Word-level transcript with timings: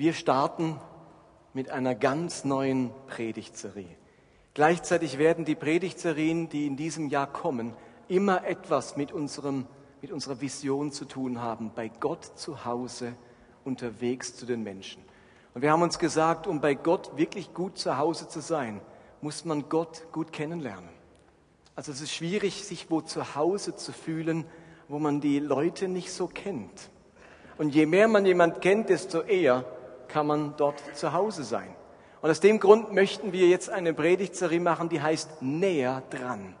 Wir 0.00 0.14
starten 0.14 0.80
mit 1.52 1.68
einer 1.68 1.94
ganz 1.94 2.46
neuen 2.46 2.90
Predigtserie. 3.06 3.98
Gleichzeitig 4.54 5.18
werden 5.18 5.44
die 5.44 5.54
Predigtserien, 5.54 6.48
die 6.48 6.66
in 6.66 6.78
diesem 6.78 7.10
Jahr 7.10 7.30
kommen, 7.30 7.74
immer 8.08 8.46
etwas 8.46 8.96
mit, 8.96 9.12
unserem, 9.12 9.66
mit 10.00 10.10
unserer 10.10 10.40
Vision 10.40 10.90
zu 10.90 11.04
tun 11.04 11.42
haben, 11.42 11.72
bei 11.74 11.88
Gott 11.88 12.24
zu 12.24 12.64
Hause, 12.64 13.12
unterwegs 13.62 14.34
zu 14.34 14.46
den 14.46 14.62
Menschen. 14.62 15.02
Und 15.52 15.60
wir 15.60 15.70
haben 15.70 15.82
uns 15.82 15.98
gesagt, 15.98 16.46
um 16.46 16.62
bei 16.62 16.72
Gott 16.72 17.18
wirklich 17.18 17.52
gut 17.52 17.76
zu 17.76 17.98
Hause 17.98 18.26
zu 18.26 18.40
sein, 18.40 18.80
muss 19.20 19.44
man 19.44 19.68
Gott 19.68 20.04
gut 20.12 20.32
kennenlernen. 20.32 20.88
Also 21.76 21.92
es 21.92 22.00
ist 22.00 22.14
schwierig, 22.14 22.64
sich 22.64 22.90
wo 22.90 23.02
zu 23.02 23.34
Hause 23.34 23.76
zu 23.76 23.92
fühlen, 23.92 24.46
wo 24.88 24.98
man 24.98 25.20
die 25.20 25.40
Leute 25.40 25.88
nicht 25.88 26.10
so 26.10 26.26
kennt. 26.26 26.88
Und 27.58 27.74
je 27.74 27.84
mehr 27.84 28.08
man 28.08 28.24
jemand 28.24 28.62
kennt, 28.62 28.88
desto 28.88 29.20
eher 29.20 29.66
kann 30.12 30.26
man 30.26 30.54
dort 30.56 30.82
zu 30.96 31.12
Hause 31.12 31.44
sein. 31.44 31.74
Und 32.22 32.30
aus 32.30 32.40
dem 32.40 32.60
Grund 32.60 32.92
möchten 32.92 33.32
wir 33.32 33.48
jetzt 33.48 33.70
eine 33.70 33.94
Predigtserie 33.94 34.60
machen, 34.60 34.88
die 34.88 35.00
heißt 35.00 35.40
Näher 35.42 36.02
dran. 36.10 36.54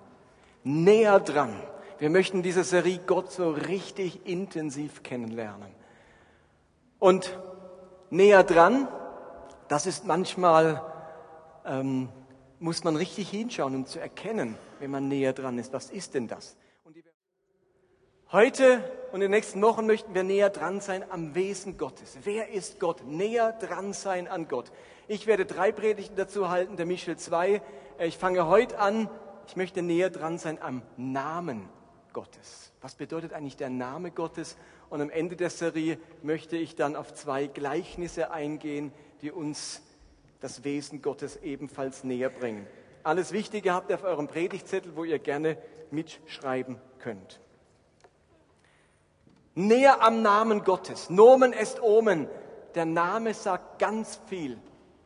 Näher 0.64 1.20
dran. 1.20 1.54
Wir 1.98 2.08
möchten 2.08 2.42
diese 2.42 2.64
Serie 2.64 3.00
Gott 3.06 3.30
so 3.30 3.50
richtig 3.50 4.26
intensiv 4.26 5.02
kennenlernen. 5.02 5.68
Und 6.98 7.38
näher 8.08 8.42
dran, 8.42 8.88
das 9.68 9.86
ist 9.86 10.06
manchmal, 10.06 10.82
ähm, 11.66 12.08
muss 12.58 12.84
man 12.84 12.96
richtig 12.96 13.30
hinschauen, 13.30 13.74
um 13.74 13.86
zu 13.86 14.00
erkennen, 14.00 14.56
wenn 14.78 14.90
man 14.90 15.08
näher 15.08 15.32
dran 15.32 15.58
ist. 15.58 15.72
Was 15.72 15.90
ist 15.90 16.14
denn 16.14 16.26
das? 16.26 16.56
Heute 18.32 18.84
und 19.10 19.16
in 19.16 19.22
den 19.22 19.32
nächsten 19.32 19.60
Wochen 19.60 19.86
möchten 19.86 20.14
wir 20.14 20.22
näher 20.22 20.50
dran 20.50 20.80
sein 20.80 21.04
am 21.10 21.34
Wesen 21.34 21.76
Gottes. 21.76 22.16
Wer 22.22 22.50
ist 22.50 22.78
Gott? 22.78 23.04
Näher 23.04 23.50
dran 23.50 23.92
sein 23.92 24.28
an 24.28 24.46
Gott. 24.46 24.70
Ich 25.08 25.26
werde 25.26 25.46
drei 25.46 25.72
Predigten 25.72 26.14
dazu 26.14 26.48
halten, 26.48 26.76
der 26.76 26.86
Michel 26.86 27.16
zwei. 27.16 27.60
Ich 27.98 28.18
fange 28.18 28.46
heute 28.46 28.78
an. 28.78 29.10
Ich 29.48 29.56
möchte 29.56 29.82
näher 29.82 30.10
dran 30.10 30.38
sein 30.38 30.62
am 30.62 30.82
Namen 30.96 31.68
Gottes. 32.12 32.70
Was 32.80 32.94
bedeutet 32.94 33.32
eigentlich 33.32 33.56
der 33.56 33.68
Name 33.68 34.12
Gottes? 34.12 34.56
Und 34.90 35.00
am 35.00 35.10
Ende 35.10 35.34
der 35.34 35.50
Serie 35.50 35.98
möchte 36.22 36.56
ich 36.56 36.76
dann 36.76 36.94
auf 36.94 37.12
zwei 37.12 37.48
Gleichnisse 37.48 38.30
eingehen, 38.30 38.92
die 39.22 39.32
uns 39.32 39.82
das 40.38 40.62
Wesen 40.62 41.02
Gottes 41.02 41.34
ebenfalls 41.42 42.04
näher 42.04 42.30
bringen. 42.30 42.64
Alles 43.02 43.32
Wichtige 43.32 43.74
habt 43.74 43.90
ihr 43.90 43.96
auf 43.96 44.04
eurem 44.04 44.28
Predigtzettel, 44.28 44.94
wo 44.94 45.02
ihr 45.02 45.18
gerne 45.18 45.58
mitschreiben 45.90 46.76
könnt. 47.00 47.40
Näher 49.54 50.02
am 50.02 50.22
Namen 50.22 50.62
Gottes. 50.62 51.10
Nomen 51.10 51.52
est 51.52 51.82
Omen. 51.82 52.28
Der 52.76 52.84
Name 52.84 53.34
sagt 53.34 53.80
ganz 53.80 54.20
viel 54.26 54.58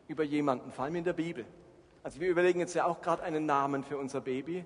über 0.07 0.23
jemanden, 0.23 0.71
vor 0.71 0.85
allem 0.85 0.95
in 0.95 1.03
der 1.03 1.13
Bibel. 1.13 1.45
Also 2.03 2.19
wir 2.19 2.29
überlegen 2.29 2.59
jetzt 2.59 2.75
ja 2.75 2.85
auch 2.85 3.01
gerade 3.01 3.23
einen 3.23 3.47
Namen 3.47 3.83
für 3.83 3.97
unser 3.97 4.21
Baby. 4.21 4.63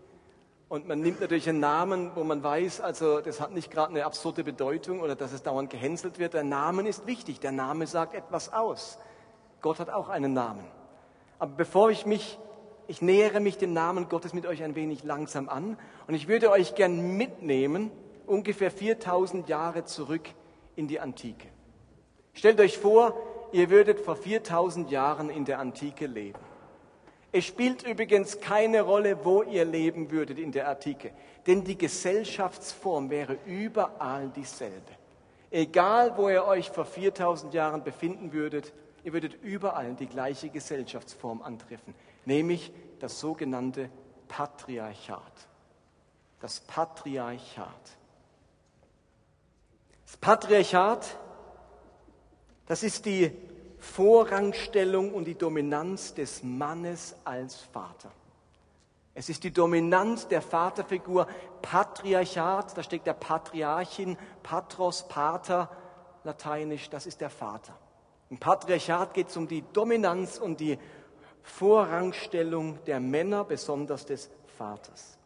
Und 0.68 0.88
man 0.88 1.00
nimmt 1.00 1.22
natürlich 1.22 1.48
einen 1.48 1.62
Namen, 1.62 2.12
wo 2.14 2.26
man 2.26 2.44
weiß, 2.44 2.82
also 2.82 3.22
das 3.22 3.40
hat 3.40 3.54
nicht 3.54 3.72
gerade 3.72 3.92
eine 3.92 4.06
absurde 4.06 4.44
Bedeutung 4.44 5.00
oder 5.00 5.16
dass 5.16 5.32
es 5.32 5.44
dauernd 5.44 5.70
gehänselt 5.70 6.20
wird. 6.20 6.34
Der 6.34 6.44
Name 6.44 6.88
ist 6.88 7.08
wichtig. 7.08 7.40
Der 7.40 7.54
Name 7.54 7.88
sagt 7.88 8.14
etwas 8.14 8.52
aus. 8.52 9.00
Gott 9.62 9.80
hat 9.80 9.90
auch 9.90 10.10
einen 10.10 10.34
Namen. 10.34 10.66
Aber 11.40 11.54
bevor 11.54 11.90
ich 11.90 12.06
mich, 12.06 12.38
ich 12.88 13.02
nähere 13.02 13.40
mich 13.40 13.58
dem 13.58 13.72
Namen 13.72 14.10
Gottes 14.10 14.34
mit 14.34 14.46
euch 14.46 14.62
ein 14.62 14.76
wenig 14.76 15.06
langsam 15.06 15.48
an 15.48 15.78
und 16.08 16.16
ich 16.16 16.28
würde 16.28 16.52
euch 16.52 16.76
gern 16.76 17.16
mitnehmen 17.16 17.92
ungefähr 18.30 18.72
4000 18.72 19.50
Jahre 19.50 19.86
zurück 19.86 20.30
in 20.76 20.88
die 20.88 21.00
Antike. 21.00 21.48
Stellt 22.34 22.60
euch 22.60 22.78
vor, 22.78 23.14
ihr 23.52 23.70
würdet 23.70 24.00
vor 24.00 24.16
4000 24.16 24.92
Jahren 24.92 25.30
in 25.30 25.46
der 25.46 25.60
Antike 25.60 26.06
leben. 26.06 26.40
Es 27.32 27.46
spielt 27.46 27.84
übrigens 27.84 28.40
keine 28.40 28.82
Rolle, 28.82 29.24
wo 29.24 29.44
ihr 29.44 29.66
leben 29.66 30.10
würdet 30.10 30.40
in 30.40 30.52
der 30.52 30.68
Antike, 30.68 31.12
denn 31.46 31.64
die 31.64 31.78
Gesellschaftsform 31.78 33.10
wäre 33.10 33.38
überall 33.46 34.30
dieselbe. 34.30 34.92
Egal, 35.52 36.18
wo 36.18 36.30
ihr 36.30 36.46
euch 36.46 36.70
vor 36.70 36.86
4000 36.86 37.54
Jahren 37.54 37.84
befinden 37.84 38.34
würdet, 38.34 38.74
ihr 39.04 39.14
würdet 39.14 39.44
überall 39.44 39.94
die 39.94 40.08
gleiche 40.08 40.50
Gesellschaftsform 40.50 41.42
antreffen, 41.42 41.94
nämlich 42.26 42.72
das 43.00 43.20
sogenannte 43.20 43.90
Patriarchat. 44.28 45.48
Das 46.40 46.60
Patriarchat. 46.62 47.99
Das 50.10 50.18
Patriarchat, 50.18 51.20
das 52.66 52.82
ist 52.82 53.06
die 53.06 53.32
Vorrangstellung 53.78 55.14
und 55.14 55.26
die 55.26 55.38
Dominanz 55.38 56.16
des 56.16 56.42
Mannes 56.42 57.16
als 57.26 57.58
Vater. 57.58 58.12
Es 59.14 59.30
ist 59.30 59.44
die 59.44 59.52
Dominanz 59.52 60.28
der 60.28 60.42
Vaterfigur, 60.42 61.28
Patriarchat, 61.62 62.76
da 62.76 62.82
steckt 62.82 63.06
der 63.06 63.14
Patriarchin, 63.14 64.18
Patros, 64.42 65.08
Pater, 65.08 65.70
lateinisch, 66.24 66.90
das 66.90 67.06
ist 67.06 67.22
der 67.22 67.30
Vater. 67.30 67.78
Im 68.32 68.40
Patriarchat 68.40 69.14
geht 69.14 69.30
es 69.30 69.38
um 69.38 69.48
die 69.48 69.64
Dominanz 69.74 70.40
und 70.40 70.60
die 70.60 70.80
Vorrangstellung 71.44 72.84
der 72.86 73.00
Männer, 73.00 73.44
besonders 73.44 74.08
des 74.08 74.32
Vaters. 74.58 75.20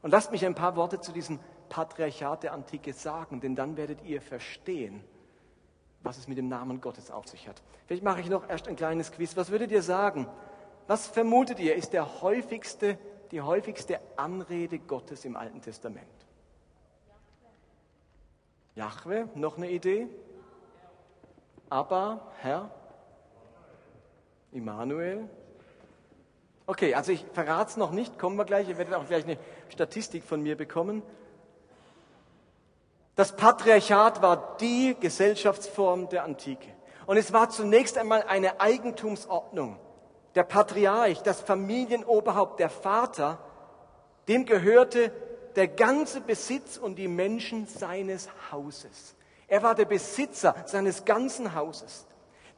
Und 0.00 0.12
lasst 0.12 0.32
mich 0.32 0.46
ein 0.46 0.54
paar 0.54 0.76
Worte 0.76 0.98
zu 0.98 1.12
diesem 1.12 1.38
Patriarchat 1.68 2.42
der 2.42 2.52
Antike 2.52 2.92
sagen, 2.92 3.40
denn 3.40 3.54
dann 3.54 3.76
werdet 3.76 4.02
ihr 4.04 4.20
verstehen, 4.20 5.02
was 6.02 6.18
es 6.18 6.28
mit 6.28 6.38
dem 6.38 6.48
Namen 6.48 6.80
Gottes 6.80 7.10
auf 7.10 7.26
sich 7.26 7.48
hat. 7.48 7.62
Vielleicht 7.86 8.04
mache 8.04 8.20
ich 8.20 8.28
noch 8.28 8.48
erst 8.48 8.68
ein 8.68 8.76
kleines 8.76 9.12
Quiz. 9.12 9.36
Was 9.36 9.50
würdet 9.50 9.70
ihr 9.70 9.82
sagen? 9.82 10.28
Was 10.86 11.06
vermutet 11.06 11.58
ihr, 11.58 11.74
ist 11.74 11.92
der 11.92 12.22
häufigste, 12.22 12.98
die 13.30 13.42
häufigste 13.42 14.00
Anrede 14.16 14.78
Gottes 14.78 15.24
im 15.24 15.36
Alten 15.36 15.60
Testament? 15.60 16.06
Jahwe, 18.74 19.28
noch 19.34 19.56
eine 19.56 19.70
Idee? 19.70 20.06
Aber, 21.68 22.32
Herr? 22.40 22.70
Immanuel? 24.52 25.28
Okay, 26.66 26.94
also 26.94 27.12
ich 27.12 27.24
verrate 27.32 27.70
es 27.70 27.76
noch 27.76 27.90
nicht, 27.90 28.18
kommen 28.18 28.36
wir 28.36 28.44
gleich. 28.44 28.68
Ihr 28.68 28.78
werdet 28.78 28.94
auch 28.94 29.06
gleich 29.06 29.24
eine 29.24 29.38
Statistik 29.68 30.22
von 30.22 30.42
mir 30.42 30.56
bekommen. 30.56 31.02
Das 33.18 33.32
Patriarchat 33.32 34.22
war 34.22 34.56
die 34.60 34.96
Gesellschaftsform 35.00 36.08
der 36.08 36.22
Antike. 36.22 36.68
Und 37.04 37.16
es 37.16 37.32
war 37.32 37.50
zunächst 37.50 37.98
einmal 37.98 38.22
eine 38.22 38.60
Eigentumsordnung. 38.60 39.76
Der 40.36 40.44
Patriarch, 40.44 41.20
das 41.24 41.40
Familienoberhaupt, 41.40 42.60
der 42.60 42.70
Vater, 42.70 43.40
dem 44.28 44.46
gehörte 44.46 45.10
der 45.56 45.66
ganze 45.66 46.20
Besitz 46.20 46.76
und 46.76 46.94
die 46.94 47.08
Menschen 47.08 47.66
seines 47.66 48.28
Hauses. 48.52 49.16
Er 49.48 49.64
war 49.64 49.74
der 49.74 49.86
Besitzer 49.86 50.54
seines 50.66 51.04
ganzen 51.04 51.56
Hauses. 51.56 52.06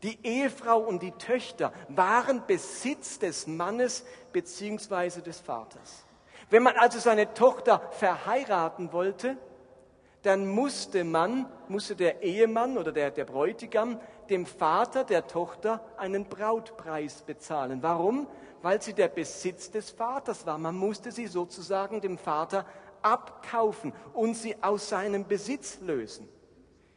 Die 0.03 0.19
Ehefrau 0.23 0.81
und 0.81 1.03
die 1.03 1.13
Töchter 1.13 1.73
waren 1.89 2.45
Besitz 2.47 3.19
des 3.19 3.47
Mannes 3.47 4.05
beziehungsweise 4.31 5.23
des 5.23 5.41
Vaters. 5.41 6.05
Wenn 6.51 6.63
man 6.63 6.77
also 6.77 6.99
seine 6.99 7.33
Tochter 7.33 7.81
verheiraten 7.93 8.93
wollte, 8.93 9.39
dann 10.23 10.47
musste 10.49 11.05
man, 11.05 11.47
musste 11.69 11.97
der 11.97 12.23
Ehemann 12.23 12.77
oder 12.77 12.93
der, 12.93 13.11
der 13.11 13.25
Bräutigam 13.25 13.99
dem 14.29 14.47
Vater 14.47 15.05
der 15.05 15.27
Tochter 15.27 15.85
einen 15.97 16.27
Brautpreis 16.27 17.23
bezahlen. 17.23 17.83
Warum? 17.83 18.27
Weil 18.63 18.81
sie 18.83 18.93
der 18.93 19.09
Besitz 19.09 19.71
des 19.71 19.91
Vaters 19.91 20.47
war. 20.47 20.59
Man 20.59 20.77
musste 20.77 21.11
sie 21.11 21.27
sozusagen 21.27 22.01
dem 22.01 22.19
Vater 22.19 22.67
abkaufen 23.03 23.93
und 24.13 24.35
sie 24.35 24.63
aus 24.63 24.89
seinem 24.91 25.27
Besitz 25.27 25.81
lösen. 25.81 26.29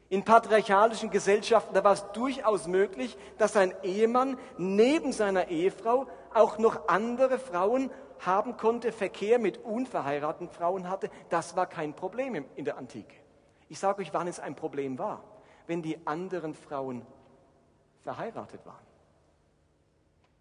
In 0.09 0.23
patriarchalischen 0.23 1.09
Gesellschaften, 1.09 1.73
da 1.73 1.83
war 1.83 1.93
es 1.93 2.05
durchaus 2.11 2.67
möglich, 2.67 3.17
dass 3.39 3.57
ein 3.57 3.73
Ehemann 3.81 4.37
neben 4.57 5.11
seiner 5.11 5.47
Ehefrau 5.47 6.05
auch 6.33 6.59
noch 6.59 6.87
andere 6.87 7.39
Frauen 7.39 7.89
haben 8.25 8.57
konnte, 8.57 8.91
Verkehr 8.91 9.39
mit 9.39 9.57
unverheirateten 9.57 10.49
Frauen 10.49 10.89
hatte, 10.89 11.09
das 11.29 11.55
war 11.55 11.67
kein 11.67 11.93
Problem 11.93 12.45
in 12.55 12.65
der 12.65 12.77
Antike. 12.77 13.15
Ich 13.69 13.79
sage 13.79 14.01
euch, 14.01 14.13
wann 14.13 14.27
es 14.27 14.39
ein 14.39 14.55
Problem 14.55 14.97
war, 14.97 15.23
wenn 15.67 15.81
die 15.81 16.05
anderen 16.05 16.53
Frauen 16.53 17.05
verheiratet 18.01 18.65
waren. 18.65 18.85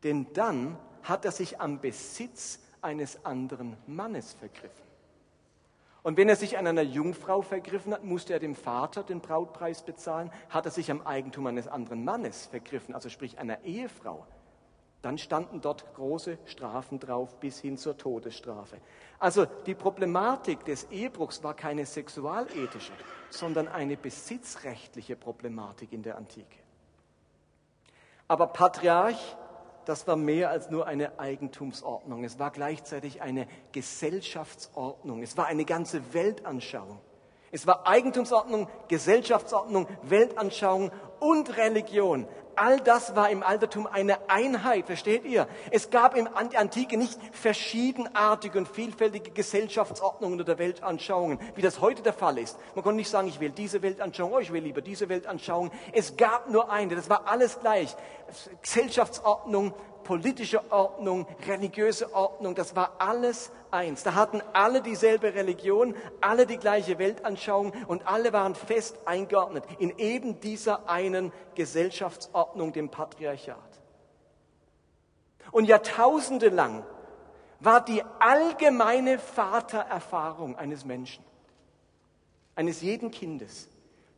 Denn 0.02 0.32
dann 0.32 0.76
hat 1.02 1.24
er 1.24 1.32
sich 1.32 1.60
am 1.60 1.80
Besitz 1.80 2.60
eines 2.80 3.24
anderen 3.24 3.76
Mannes 3.86 4.32
vergriffen. 4.32 4.92
Und 6.02 6.16
wenn 6.16 6.28
er 6.28 6.36
sich 6.36 6.58
an 6.58 6.66
einer 6.66 6.82
Jungfrau 6.82 7.42
vergriffen 7.42 7.92
hat, 7.94 8.02
musste 8.02 8.32
er 8.32 8.40
dem 8.40 8.56
Vater 8.56 9.04
den 9.04 9.20
Brautpreis 9.20 9.82
bezahlen. 9.82 10.32
Hat 10.48 10.64
er 10.64 10.72
sich 10.72 10.90
am 10.90 11.06
Eigentum 11.06 11.46
eines 11.46 11.68
anderen 11.68 12.04
Mannes 12.04 12.46
vergriffen, 12.46 12.94
also 12.94 13.08
sprich 13.08 13.38
einer 13.38 13.62
Ehefrau, 13.62 14.26
dann 15.02 15.18
standen 15.18 15.60
dort 15.60 15.94
große 15.94 16.38
Strafen 16.46 16.98
drauf 17.00 17.38
bis 17.40 17.58
hin 17.60 17.76
zur 17.76 17.98
Todesstrafe. 17.98 18.78
Also 19.18 19.44
die 19.66 19.74
Problematik 19.74 20.64
des 20.64 20.84
Ehebruchs 20.90 21.42
war 21.42 21.54
keine 21.54 21.84
sexualethische, 21.86 22.92
sondern 23.30 23.68
eine 23.68 23.96
besitzrechtliche 23.96 25.16
Problematik 25.16 25.92
in 25.92 26.02
der 26.02 26.16
Antike. 26.16 26.58
Aber 28.28 28.46
Patriarch, 28.46 29.36
das 29.84 30.06
war 30.06 30.16
mehr 30.16 30.50
als 30.50 30.70
nur 30.70 30.86
eine 30.86 31.18
Eigentumsordnung. 31.18 32.24
Es 32.24 32.38
war 32.38 32.50
gleichzeitig 32.50 33.20
eine 33.20 33.48
Gesellschaftsordnung. 33.72 35.22
Es 35.22 35.36
war 35.36 35.46
eine 35.46 35.64
ganze 35.64 36.14
Weltanschauung. 36.14 37.00
Es 37.54 37.66
war 37.66 37.86
Eigentumsordnung, 37.86 38.66
Gesellschaftsordnung, 38.88 39.86
Weltanschauung 40.04 40.90
und 41.20 41.54
Religion. 41.58 42.26
All 42.56 42.80
das 42.80 43.16
war 43.16 43.30
im 43.30 43.42
Altertum 43.42 43.86
eine 43.86 44.18
Einheit, 44.28 44.86
versteht 44.86 45.24
ihr? 45.24 45.48
Es 45.70 45.90
gab 45.90 46.16
in 46.16 46.24
der 46.24 46.60
Antike 46.60 46.96
nicht 46.96 47.18
verschiedenartige 47.32 48.58
und 48.58 48.68
vielfältige 48.68 49.30
Gesellschaftsordnungen 49.30 50.40
oder 50.40 50.58
Weltanschauungen, 50.58 51.38
wie 51.54 51.62
das 51.62 51.80
heute 51.80 52.02
der 52.02 52.12
Fall 52.12 52.38
ist. 52.38 52.58
Man 52.74 52.82
konnte 52.82 52.96
nicht 52.96 53.10
sagen, 53.10 53.28
ich 53.28 53.40
will 53.40 53.50
diese 53.50 53.82
Weltanschauung, 53.82 54.32
oh, 54.32 54.38
ich 54.38 54.52
will 54.52 54.62
lieber 54.62 54.82
diese 54.82 55.08
Weltanschauung. 55.08 55.70
Es 55.92 56.16
gab 56.16 56.50
nur 56.50 56.70
eine, 56.70 56.94
das 56.94 57.08
war 57.08 57.26
alles 57.26 57.60
gleich. 57.60 57.96
Gesellschaftsordnung, 58.62 59.74
politische 60.04 60.70
Ordnung, 60.70 61.26
religiöse 61.46 62.12
Ordnung, 62.14 62.54
das 62.54 62.76
war 62.76 62.96
alles 62.98 63.50
eins. 63.70 64.02
Da 64.02 64.14
hatten 64.14 64.42
alle 64.52 64.82
dieselbe 64.82 65.34
Religion, 65.34 65.94
alle 66.20 66.46
die 66.46 66.58
gleiche 66.58 66.98
Weltanschauung 66.98 67.72
und 67.86 68.06
alle 68.06 68.32
waren 68.32 68.54
fest 68.54 68.98
eingeordnet 69.06 69.64
in 69.78 69.96
eben 69.98 70.40
dieser 70.40 70.88
einen 70.88 71.32
Gesellschaftsordnung, 71.54 72.72
dem 72.72 72.88
Patriarchat. 72.90 73.58
Und 75.50 75.66
jahrtausende 75.66 76.48
lang 76.48 76.84
war 77.60 77.84
die 77.84 78.02
allgemeine 78.18 79.18
Vatererfahrung 79.18 80.56
eines 80.56 80.84
Menschen, 80.84 81.24
eines 82.54 82.80
jeden 82.80 83.10
Kindes, 83.10 83.68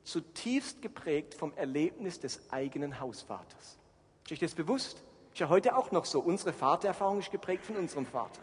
zutiefst 0.04 0.82
geprägt 0.82 1.34
vom 1.34 1.52
Erlebnis 1.56 2.20
des 2.20 2.40
eigenen 2.50 3.00
Hausvaters. 3.00 3.78
Ist 4.25 4.32
euch 4.32 4.38
das 4.38 4.54
bewusst? 4.54 5.02
Ist 5.34 5.40
ja 5.40 5.48
heute 5.48 5.76
auch 5.76 5.90
noch 5.90 6.04
so. 6.04 6.20
Unsere 6.20 6.52
Vatererfahrung 6.52 7.19
ist 7.19 7.32
geprägt 7.32 7.66
von 7.66 7.75
unserem 7.75 8.06
Vater. 8.06 8.40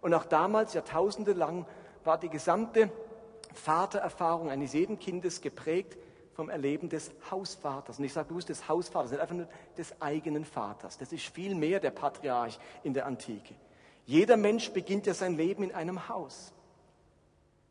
Und 0.00 0.12
auch 0.14 0.24
damals, 0.24 0.74
Jahrtausende 0.74 1.32
lang, 1.32 1.64
war 2.02 2.18
die 2.18 2.28
gesamte 2.28 2.90
Vatererfahrung 3.54 4.50
eines 4.50 4.72
jeden 4.72 4.98
Kindes 4.98 5.40
geprägt 5.40 5.96
vom 6.34 6.50
Erleben 6.50 6.88
des 6.88 7.12
Hausvaters. 7.30 8.00
Und 8.00 8.04
ich 8.04 8.12
sage 8.12 8.30
bewusst 8.30 8.48
des 8.48 8.68
Hausvaters, 8.68 9.12
nicht 9.12 9.20
einfach 9.20 9.36
nur 9.36 9.48
des 9.78 10.02
eigenen 10.02 10.44
Vaters. 10.44 10.98
Das 10.98 11.12
ist 11.12 11.24
viel 11.26 11.54
mehr 11.54 11.78
der 11.78 11.92
Patriarch 11.92 12.58
in 12.82 12.94
der 12.94 13.06
Antike. 13.06 13.54
Jeder 14.04 14.36
Mensch 14.36 14.72
beginnt 14.72 15.06
ja 15.06 15.14
sein 15.14 15.36
Leben 15.36 15.62
in 15.62 15.72
einem 15.72 16.08
Haus. 16.08 16.52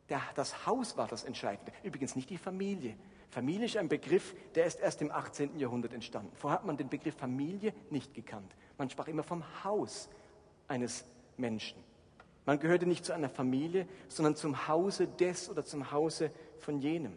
Der, 0.08 0.22
das 0.36 0.64
Haus 0.64 0.96
war 0.96 1.06
das 1.06 1.24
Entscheidende. 1.24 1.70
Übrigens 1.82 2.16
nicht 2.16 2.30
die 2.30 2.38
Familie. 2.38 2.96
Familie 3.32 3.64
ist 3.64 3.78
ein 3.78 3.88
Begriff, 3.88 4.34
der 4.54 4.66
ist 4.66 4.78
erst 4.78 5.00
im 5.00 5.10
18. 5.10 5.58
Jahrhundert 5.58 5.94
entstanden. 5.94 6.30
Vorher 6.36 6.58
hat 6.58 6.66
man 6.66 6.76
den 6.76 6.90
Begriff 6.90 7.16
Familie 7.16 7.72
nicht 7.88 8.12
gekannt. 8.12 8.54
Man 8.76 8.90
sprach 8.90 9.08
immer 9.08 9.22
vom 9.22 9.42
Haus 9.64 10.10
eines 10.68 11.06
Menschen. 11.38 11.82
Man 12.44 12.60
gehörte 12.60 12.84
nicht 12.84 13.06
zu 13.06 13.14
einer 13.14 13.30
Familie, 13.30 13.88
sondern 14.08 14.36
zum 14.36 14.68
Hause 14.68 15.08
des 15.08 15.48
oder 15.48 15.64
zum 15.64 15.90
Hause 15.92 16.30
von 16.58 16.78
jenem. 16.78 17.16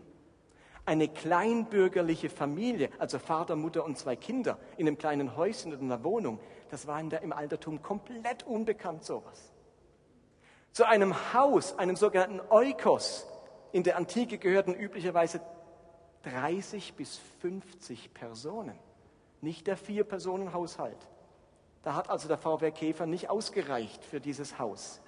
Eine 0.86 1.10
kleinbürgerliche 1.10 2.30
Familie, 2.30 2.92
also 2.98 3.20
Vater, 3.20 3.58
Mutter 3.58 3.84
und 3.84 3.98
zwei 3.98 4.16
Kinder 4.16 4.58
in 4.78 4.88
einem 4.88 4.98
kleinen 4.98 5.36
Häuschen 5.36 5.74
oder 5.74 5.82
einer 5.82 6.02
Wohnung, 6.06 6.40
das 6.70 6.88
war 6.88 6.98
in 7.02 7.10
der, 7.10 7.24
im 7.24 7.34
Altertum 7.34 7.82
komplett 7.82 8.44
unbekannt 8.44 9.04
sowas. 9.04 9.52
Zu 10.72 10.88
einem 10.88 11.34
Haus, 11.34 11.78
einem 11.78 11.98
sogenannten 11.98 12.40
Oikos, 12.50 13.28
in 13.74 13.84
der 13.84 13.98
Antike 13.98 14.38
gehörten 14.38 14.74
üblicherweise 14.74 15.42
30 16.26 16.94
bis 16.96 17.20
50 17.42 18.14
Personen, 18.14 18.78
nicht 19.42 19.68
der 19.68 19.78
Vier-Personen-Haushalt. 19.78 20.98
Da 21.84 21.96
hat 21.96 22.10
also 22.10 22.28
der 22.28 22.38
VW 22.38 22.72
Käfer 22.72 23.06
nicht 23.06 23.30
ausgereicht 23.30 24.04
für 24.04 24.20
dieses 24.20 24.58
Haus. 24.58 25.02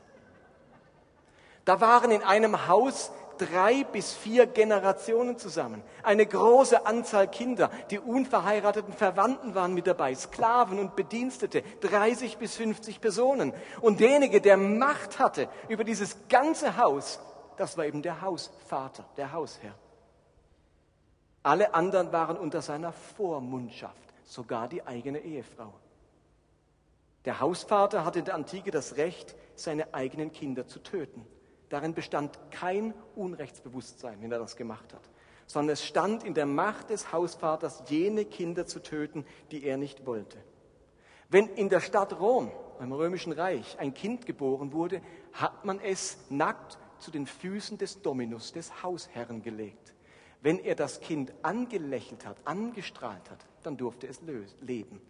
Da 1.65 1.81
waren 1.81 2.11
in 2.11 2.21
einem 2.21 2.67
Haus 2.67 3.11
drei 3.37 3.83
bis 3.83 4.13
vier 4.13 4.45
Generationen 4.45 5.37
zusammen. 5.37 5.83
Eine 6.03 6.25
große 6.25 6.85
Anzahl 6.85 7.27
Kinder. 7.27 7.69
Die 7.89 7.99
unverheirateten 7.99 8.93
Verwandten 8.93 9.55
waren 9.55 9.73
mit 9.73 9.87
dabei. 9.87 10.13
Sklaven 10.15 10.79
und 10.79 10.95
Bedienstete. 10.95 11.63
30 11.81 12.37
bis 12.37 12.55
50 12.55 13.01
Personen. 13.01 13.53
Und 13.81 13.99
derjenige, 13.99 14.39
der 14.39 14.57
Macht 14.57 15.19
hatte 15.19 15.49
über 15.67 15.83
dieses 15.83 16.15
ganze 16.29 16.77
Haus, 16.77 17.19
das 17.57 17.77
war 17.77 17.85
eben 17.85 18.01
der 18.01 18.21
Hausvater, 18.21 19.05
der 19.17 19.31
Hausherr. 19.31 19.73
Alle 21.47 21.73
anderen 21.73 22.11
waren 22.11 22.35
unter 22.35 22.61
seiner 22.61 22.91
Vormundschaft, 22.91 24.13
sogar 24.25 24.67
die 24.67 24.85
eigene 24.85 25.19
Ehefrau. 25.19 25.73
Der 27.23 27.39
Hausvater 27.39 28.03
hatte 28.03 28.19
in 28.19 28.25
der 28.25 28.35
Antike 28.35 28.69
das 28.69 28.97
Recht, 28.97 29.33
seine 29.55 29.93
eigenen 29.93 30.33
Kinder 30.33 30.67
zu 30.67 30.79
töten. 30.79 31.25
Darin 31.69 31.93
bestand 31.93 32.37
kein 32.51 32.93
Unrechtsbewusstsein, 33.15 34.21
wenn 34.21 34.33
er 34.33 34.39
das 34.39 34.57
gemacht 34.57 34.93
hat, 34.93 35.09
sondern 35.45 35.71
es 35.71 35.85
stand 35.85 36.25
in 36.25 36.33
der 36.33 36.45
Macht 36.45 36.89
des 36.89 37.13
Hausvaters, 37.13 37.81
jene 37.87 38.25
Kinder 38.25 38.65
zu 38.65 38.81
töten, 38.81 39.25
die 39.51 39.63
er 39.63 39.77
nicht 39.77 40.05
wollte. 40.05 40.39
Wenn 41.29 41.47
in 41.47 41.69
der 41.69 41.79
Stadt 41.79 42.19
Rom, 42.19 42.51
im 42.81 42.91
römischen 42.91 43.31
Reich, 43.31 43.79
ein 43.79 43.93
Kind 43.93 44.25
geboren 44.25 44.73
wurde, 44.73 45.01
hat 45.31 45.63
man 45.63 45.79
es 45.79 46.17
nackt 46.27 46.77
zu 46.99 47.09
den 47.09 47.25
Füßen 47.25 47.77
des 47.77 48.01
Dominus, 48.01 48.51
des 48.51 48.83
Hausherrn 48.83 49.41
gelegt. 49.41 49.93
Wenn 50.41 50.59
er 50.59 50.75
das 50.75 50.99
Kind 50.99 51.33
angelächelt 51.41 52.25
hat, 52.25 52.37
angestrahlt 52.45 53.29
hat, 53.29 53.45
dann 53.63 53.77
durfte 53.77 54.07
es 54.07 54.21
leben. 54.61 55.01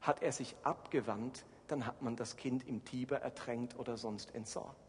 Hat 0.00 0.22
er 0.22 0.32
sich 0.32 0.54
abgewandt, 0.62 1.44
dann 1.68 1.86
hat 1.86 2.02
man 2.02 2.16
das 2.16 2.36
Kind 2.36 2.66
im 2.66 2.84
Tiber 2.84 3.16
ertränkt 3.16 3.78
oder 3.78 3.96
sonst 3.96 4.34
entsorgt. 4.34 4.86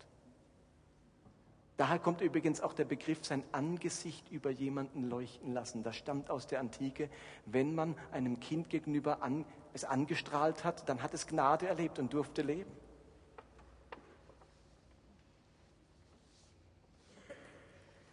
Daher 1.78 2.00
kommt 2.00 2.22
übrigens 2.22 2.60
auch 2.60 2.74
der 2.74 2.86
Begriff 2.86 3.24
sein 3.24 3.44
Angesicht 3.52 4.32
über 4.32 4.50
jemanden 4.50 5.04
leuchten 5.10 5.54
lassen. 5.54 5.84
Das 5.84 5.96
stammt 5.96 6.32
aus 6.32 6.48
der 6.48 6.60
Antike. 6.60 7.10
Wenn 7.46 7.76
man 7.76 7.96
einem 8.12 8.40
Kind 8.40 8.72
gegenüber 8.72 9.22
an, 9.22 9.46
es 9.74 9.84
angestrahlt 9.84 10.64
hat, 10.64 10.90
dann 10.90 11.04
hat 11.04 11.14
es 11.14 11.28
Gnade 11.28 11.68
erlebt 11.68 12.00
und 12.00 12.14
durfte 12.14 12.42
leben. 12.42 12.72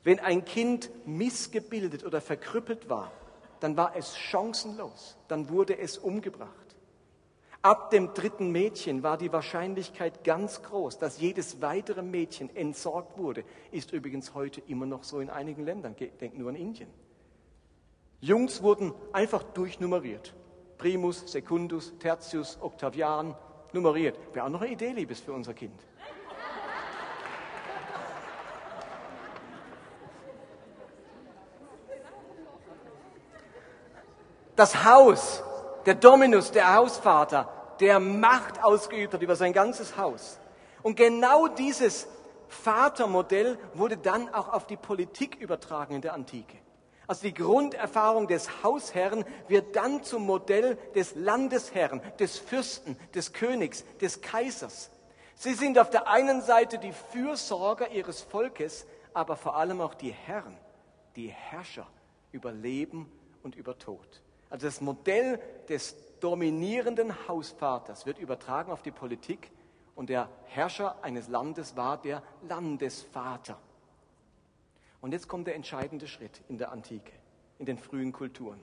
Wenn 0.05 0.21
ein 0.21 0.45
Kind 0.45 0.91
missgebildet 1.07 2.05
oder 2.05 2.21
verkrüppelt 2.21 2.89
war, 2.89 3.11
dann 3.61 3.77
war 3.77 3.97
es 3.97 4.17
chancenlos, 4.17 5.17
dann 5.29 5.49
wurde 5.49 5.79
es 5.79 5.97
umgebracht. 5.97 6.65
Ab 7.63 7.89
dem 7.89 8.13
dritten 8.13 8.51
Mädchen 8.51 9.03
war 9.03 9.17
die 9.17 9.33
Wahrscheinlichkeit 9.33 10.23
ganz 10.23 10.63
groß, 10.63 10.99
dass 10.99 11.19
jedes 11.19 11.63
weitere 11.63 12.03
Mädchen 12.03 12.55
entsorgt 12.55 13.17
wurde. 13.17 13.43
Ist 13.71 13.91
übrigens 13.95 14.35
heute 14.35 14.61
immer 14.67 14.85
noch 14.85 15.03
so 15.03 15.19
in 15.19 15.31
einigen 15.31 15.65
Ländern. 15.65 15.97
Denkt 15.97 16.37
nur 16.37 16.51
an 16.51 16.57
Indien. 16.57 16.91
Jungs 18.21 18.63
wurden 18.63 18.93
einfach 19.15 19.43
durchnummeriert. 19.43 20.35
Primus, 20.77 21.33
Secundus, 21.33 21.95
Tertius, 21.99 22.59
Octavian, 22.61 23.35
nummeriert. 23.73 24.19
Wäre 24.35 24.45
auch 24.45 24.51
noch 24.51 24.61
eine 24.61 24.73
Idee, 24.73 24.93
Liebes, 24.93 25.21
für 25.21 25.33
unser 25.33 25.55
Kind. 25.55 25.81
Das 34.57 34.85
Haus, 34.85 35.43
der 35.87 35.95
Dominus, 35.95 36.51
der 36.53 36.75
Hausvater, 36.75 37.49
der 37.81 38.01
Macht 38.01 38.63
ausgeübt 38.63 39.15
hat 39.15 39.23
über 39.23 39.37
sein 39.37 39.53
ganzes 39.53 39.97
Haus. 39.97 40.39
Und 40.83 40.97
genau 40.97 41.49
dieses 41.49 42.07
Vatermodell 42.49 43.59
wurde 43.75 43.97
dann 43.97 44.33
auch 44.33 44.53
auf 44.53 44.67
die 44.67 44.77
Politik 44.77 45.37
übertragen 45.37 45.97
in 45.97 46.03
der 46.03 46.15
Antike. 46.15 46.57
Also 47.07 47.23
die 47.23 47.35
Grunderfahrung 47.35 48.29
des 48.29 48.63
Hausherrn 48.63 49.25
wird 49.49 49.77
dann 49.77 50.03
zum 50.03 50.25
Modell 50.25 50.77
des 50.95 51.15
Landesherrn, 51.15 52.01
des 52.19 52.39
Fürsten, 52.39 52.99
des 53.15 53.33
Königs, 53.33 53.85
des 54.01 54.23
Kaisers. 54.23 54.91
Sie 55.35 55.53
sind 55.53 55.79
auf 55.79 55.91
der 55.91 56.09
einen 56.09 56.41
Seite 56.41 56.79
die 56.79 56.93
Fürsorger 56.93 57.91
ihres 57.91 58.23
Volkes, 58.23 58.87
aber 59.13 59.37
vor 59.37 59.57
allem 59.57 59.81
auch 59.81 59.95
die 59.95 60.13
Herren, 60.13 60.57
die 61.17 61.29
Herrscher 61.29 61.87
über 62.33 62.53
Leben 62.53 63.13
und 63.43 63.55
über 63.55 63.79
Tod. 63.79 64.23
Also 64.55 64.69
das 64.69 64.81
Modell 64.81 65.41
des 65.69 65.97
dominierenden 66.21 67.27
Hausvaters 67.27 68.07
wird 68.07 68.21
übertragen 68.21 68.71
auf 68.71 68.83
die 68.83 68.93
Politik 68.93 69.51
und 69.97 70.11
der 70.11 70.29
Herrscher 70.45 71.03
eines 71.03 71.27
Landes 71.27 71.75
war 71.75 72.01
der 72.01 72.23
Landesvater. 72.49 73.59
Und 75.01 75.11
jetzt 75.11 75.27
kommt 75.27 75.49
der 75.49 75.57
entscheidende 75.57 76.07
Schritt 76.07 76.41
in 76.49 76.57
der 76.57 76.71
Antike, 76.71 77.11
in 77.59 77.67
den 77.67 77.79
frühen 77.79 78.13
Kulturen. 78.13 78.61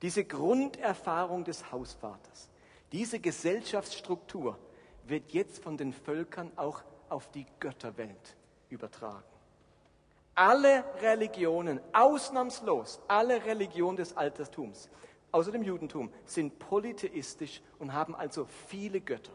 Diese 0.00 0.24
Grunderfahrung 0.24 1.44
des 1.44 1.70
Hausvaters, 1.70 2.48
diese 2.90 3.20
Gesellschaftsstruktur 3.20 4.58
wird 5.04 5.32
jetzt 5.32 5.62
von 5.62 5.76
den 5.76 5.92
Völkern 5.92 6.50
auch 6.56 6.80
auf 7.10 7.30
die 7.30 7.44
Götterwelt 7.58 8.36
übertragen. 8.70 9.22
Alle 10.34 10.82
Religionen, 11.02 11.78
ausnahmslos 11.92 13.00
alle 13.06 13.44
Religionen 13.44 13.98
des 13.98 14.16
Altertums, 14.16 14.88
außer 15.32 15.52
dem 15.52 15.62
Judentum, 15.62 16.12
sind 16.24 16.58
polytheistisch 16.58 17.62
und 17.78 17.92
haben 17.92 18.14
also 18.14 18.46
viele 18.68 19.00
Götter. 19.00 19.32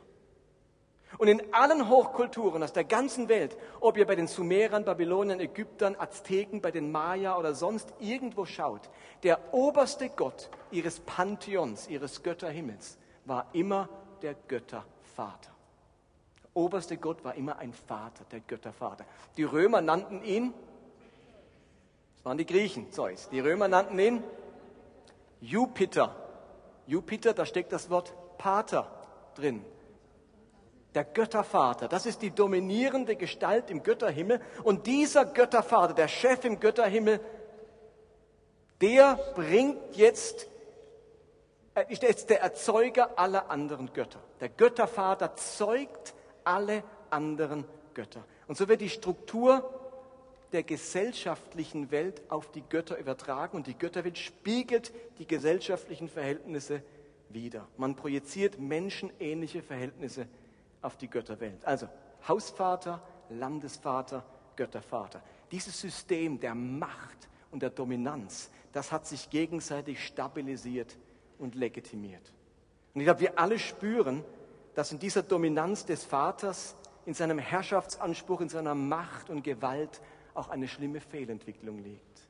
Und 1.17 1.27
in 1.27 1.53
allen 1.53 1.87
Hochkulturen 1.87 2.61
aus 2.61 2.73
der 2.73 2.83
ganzen 2.83 3.29
Welt, 3.29 3.57
ob 3.79 3.97
ihr 3.97 4.05
bei 4.05 4.15
den 4.15 4.27
Sumerern, 4.27 4.83
Babyloniern, 4.83 5.39
Ägyptern, 5.39 5.95
Azteken, 5.97 6.61
bei 6.61 6.71
den 6.71 6.91
Maya 6.91 7.37
oder 7.37 7.53
sonst 7.53 7.93
irgendwo 7.99 8.45
schaut, 8.45 8.89
der 9.23 9.53
oberste 9.53 10.09
Gott 10.09 10.49
ihres 10.71 10.99
Pantheons, 10.99 11.87
ihres 11.87 12.21
Götterhimmels, 12.21 12.97
war 13.23 13.47
immer 13.53 13.87
der 14.21 14.35
Göttervater. 14.47 15.51
Der 16.43 16.49
oberste 16.53 16.97
Gott 16.97 17.23
war 17.23 17.35
immer 17.35 17.59
ein 17.59 17.73
Vater, 17.73 18.25
der 18.31 18.41
Göttervater. 18.41 19.05
Die 19.37 19.43
Römer 19.43 19.81
nannten 19.81 20.21
ihn, 20.21 20.53
das 22.15 22.25
waren 22.25 22.37
die 22.37 22.45
Griechen, 22.45 22.91
Zeus, 22.91 23.29
die 23.29 23.39
Römer 23.39 23.67
nannten 23.67 23.97
ihn 23.99 24.23
Jupiter. 25.45 26.15
Jupiter, 26.87 27.33
da 27.33 27.45
steckt 27.45 27.71
das 27.71 27.89
Wort 27.89 28.13
Pater 28.37 28.91
drin 29.35 29.65
der 30.95 31.03
Göttervater. 31.03 31.87
Das 31.87 32.05
ist 32.05 32.21
die 32.21 32.31
dominierende 32.31 33.15
Gestalt 33.15 33.69
im 33.69 33.83
Götterhimmel. 33.83 34.41
Und 34.63 34.87
dieser 34.87 35.25
Göttervater, 35.25 35.93
der 35.93 36.07
Chef 36.07 36.43
im 36.45 36.59
Götterhimmel, 36.59 37.19
der 38.81 39.15
bringt 39.35 39.97
jetzt, 39.97 40.47
ist 41.89 42.01
jetzt 42.01 42.29
der 42.29 42.41
Erzeuger 42.41 43.19
aller 43.19 43.49
anderen 43.49 43.91
Götter. 43.93 44.19
Der 44.39 44.49
Göttervater 44.49 45.35
zeugt 45.35 46.13
alle 46.45 46.83
anderen 47.09 47.65
Götter. 47.93 48.23
Und 48.47 48.57
so 48.57 48.67
wird 48.69 48.81
die 48.81 48.89
Struktur 48.89 49.85
der 50.51 50.63
gesellschaftlichen 50.63 51.91
Welt 51.91 52.21
auf 52.29 52.51
die 52.51 52.61
Götter 52.61 52.97
übertragen 52.97 53.57
und 53.57 53.67
die 53.67 53.77
Götterwelt 53.77 54.17
spiegelt 54.17 54.93
die 55.17 55.27
gesellschaftlichen 55.27 56.07
Verhältnisse 56.07 56.81
wider. 57.29 57.67
Man 57.77 57.95
projiziert 57.95 58.59
menschenähnliche 58.59 59.61
Verhältnisse 59.61 60.27
auf 60.81 60.97
die 60.97 61.09
Götterwelt. 61.09 61.65
Also 61.65 61.87
Hausvater, 62.27 63.01
Landesvater, 63.29 64.23
Göttervater. 64.55 65.21
Dieses 65.51 65.79
System 65.79 66.39
der 66.39 66.55
Macht 66.55 67.29
und 67.51 67.61
der 67.61 67.69
Dominanz, 67.69 68.49
das 68.71 68.91
hat 68.91 69.05
sich 69.05 69.29
gegenseitig 69.29 70.03
stabilisiert 70.05 70.97
und 71.37 71.55
legitimiert. 71.55 72.33
Und 72.93 73.01
ich 73.01 73.05
glaube, 73.05 73.21
wir 73.21 73.39
alle 73.39 73.59
spüren, 73.59 74.23
dass 74.73 74.91
in 74.91 74.99
dieser 74.99 75.23
Dominanz 75.23 75.85
des 75.85 76.03
Vaters, 76.03 76.75
in 77.05 77.13
seinem 77.13 77.39
Herrschaftsanspruch, 77.39 78.41
in 78.41 78.49
seiner 78.49 78.75
Macht 78.75 79.29
und 79.29 79.43
Gewalt 79.43 80.01
auch 80.36 80.50
eine 80.50 80.68
schlimme 80.68 81.00
Fehlentwicklung 81.00 81.80
liegt. 81.80 82.22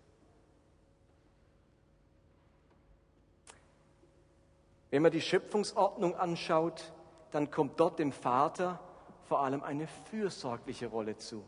Wenn 4.91 5.01
man 5.01 5.11
die 5.11 5.21
Schöpfungsordnung 5.21 6.15
anschaut, 6.15 6.93
dann 7.31 7.51
kommt 7.51 7.79
dort 7.79 7.99
dem 7.99 8.13
Vater 8.13 8.79
vor 9.23 9.41
allem 9.41 9.63
eine 9.63 9.87
fürsorgliche 9.87 10.87
Rolle 10.87 11.17
zu. 11.17 11.43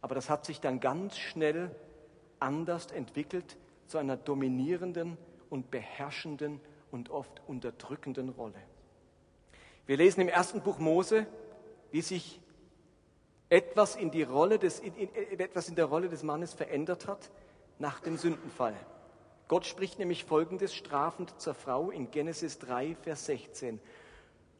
Aber 0.00 0.14
das 0.14 0.30
hat 0.30 0.44
sich 0.44 0.60
dann 0.60 0.78
ganz 0.78 1.16
schnell 1.18 1.74
anders 2.38 2.86
entwickelt 2.92 3.56
zu 3.88 3.98
einer 3.98 4.16
dominierenden 4.16 5.16
und 5.50 5.70
beherrschenden 5.70 6.60
und 6.90 7.10
oft 7.10 7.42
unterdrückenden 7.48 8.28
Rolle. 8.28 8.62
Wir 9.86 9.96
lesen 9.96 10.20
im 10.20 10.28
ersten 10.28 10.60
Buch 10.60 10.78
Mose, 10.78 11.26
wie 11.90 12.02
sich 12.02 12.40
etwas 13.48 13.96
in, 13.96 14.10
die 14.10 14.22
Rolle 14.22 14.58
des, 14.58 14.80
in, 14.80 14.94
in, 14.94 15.40
etwas 15.40 15.68
in 15.68 15.74
der 15.74 15.86
Rolle 15.86 16.08
des 16.08 16.22
Mannes 16.22 16.52
verändert 16.54 17.06
hat 17.06 17.30
nach 17.78 18.00
dem 18.00 18.16
Sündenfall. 18.16 18.74
Gott 19.48 19.66
spricht 19.66 19.98
nämlich 19.98 20.24
folgendes 20.24 20.74
strafend 20.74 21.40
zur 21.40 21.54
Frau 21.54 21.90
in 21.90 22.10
Genesis 22.10 22.58
3, 22.58 22.96
Vers 23.02 23.26
16. 23.26 23.80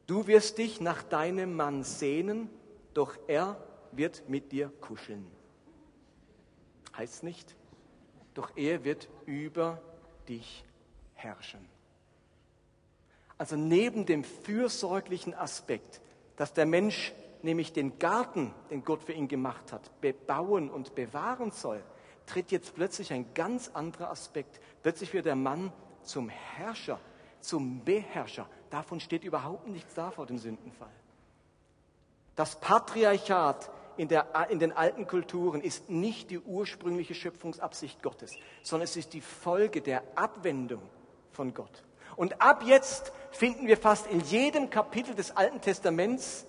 Du 0.07 0.29
wirst 0.29 0.59
dich 0.59 0.81
nach 0.81 1.03
deinem 1.03 1.57
Mann 1.57 1.83
sehnen, 1.83 2.49
doch 2.95 3.17
er 3.27 3.57
wird 3.91 4.29
mit 4.29 4.53
dir 4.53 4.71
kuscheln. 4.81 5.27
Heißt 6.97 7.25
nicht, 7.25 7.57
doch 8.35 8.53
er 8.57 8.85
wird 8.85 9.09
über 9.27 9.83
dich 10.29 10.65
herrschen. 11.15 11.67
Also 13.39 13.57
neben 13.57 14.07
dem 14.07 14.23
fürsorglichen 14.23 15.35
Aspekt, 15.35 16.01
dass 16.37 16.55
der 16.55 16.67
Mensch 16.67 17.13
nämlich 17.43 17.73
den 17.73 17.99
Garten, 17.99 18.53
den 18.71 18.85
Gott 18.85 19.03
für 19.03 19.13
ihn 19.13 19.29
gemacht 19.29 19.73
hat, 19.73 20.01
bebauen 20.01 20.71
und 20.71 20.95
bewahren 20.95 21.51
soll, 21.51 21.83
tritt 22.27 22.51
jetzt 22.51 22.75
plötzlich 22.75 23.13
ein 23.13 23.33
ganz 23.35 23.71
anderer 23.73 24.11
Aspekt. 24.11 24.61
Plötzlich 24.83 25.13
wird 25.13 25.27
der 25.27 25.37
Mann 25.37 25.73
zum 26.03 26.29
Herrscher, 26.29 27.01
zum 27.41 27.85
Beherrscher. 27.85 28.49
Davon 28.71 29.01
steht 29.01 29.25
überhaupt 29.25 29.69
nichts 29.69 29.95
da 29.95 30.11
vor 30.11 30.27
dem 30.27 30.39
Sündenfall. 30.39 30.91
Das 32.35 32.61
Patriarchat 32.61 33.71
in, 33.97 34.09
der, 34.09 34.27
in 34.51 34.59
den 34.59 34.73
alten 34.73 35.07
Kulturen 35.07 35.63
ist 35.63 35.89
nicht 35.89 36.31
die 36.31 36.39
ursprüngliche 36.39 37.15
Schöpfungsabsicht 37.15 38.03
Gottes, 38.03 38.37
sondern 38.63 38.85
es 38.85 38.97
ist 38.97 39.15
die 39.15 39.23
Folge 39.23 39.81
der 39.81 40.03
Abwendung 40.17 40.83
von 41.33 41.55
Gott. 41.55 41.83
Und 42.15 42.41
ab 42.41 42.63
jetzt 42.65 43.13
finden 43.31 43.67
wir 43.67 43.77
fast 43.77 44.07
in 44.07 44.21
jedem 44.21 44.71
Kapitel 44.71 45.15
des 45.15 45.37
Alten 45.37 45.61
Testaments 45.61 46.47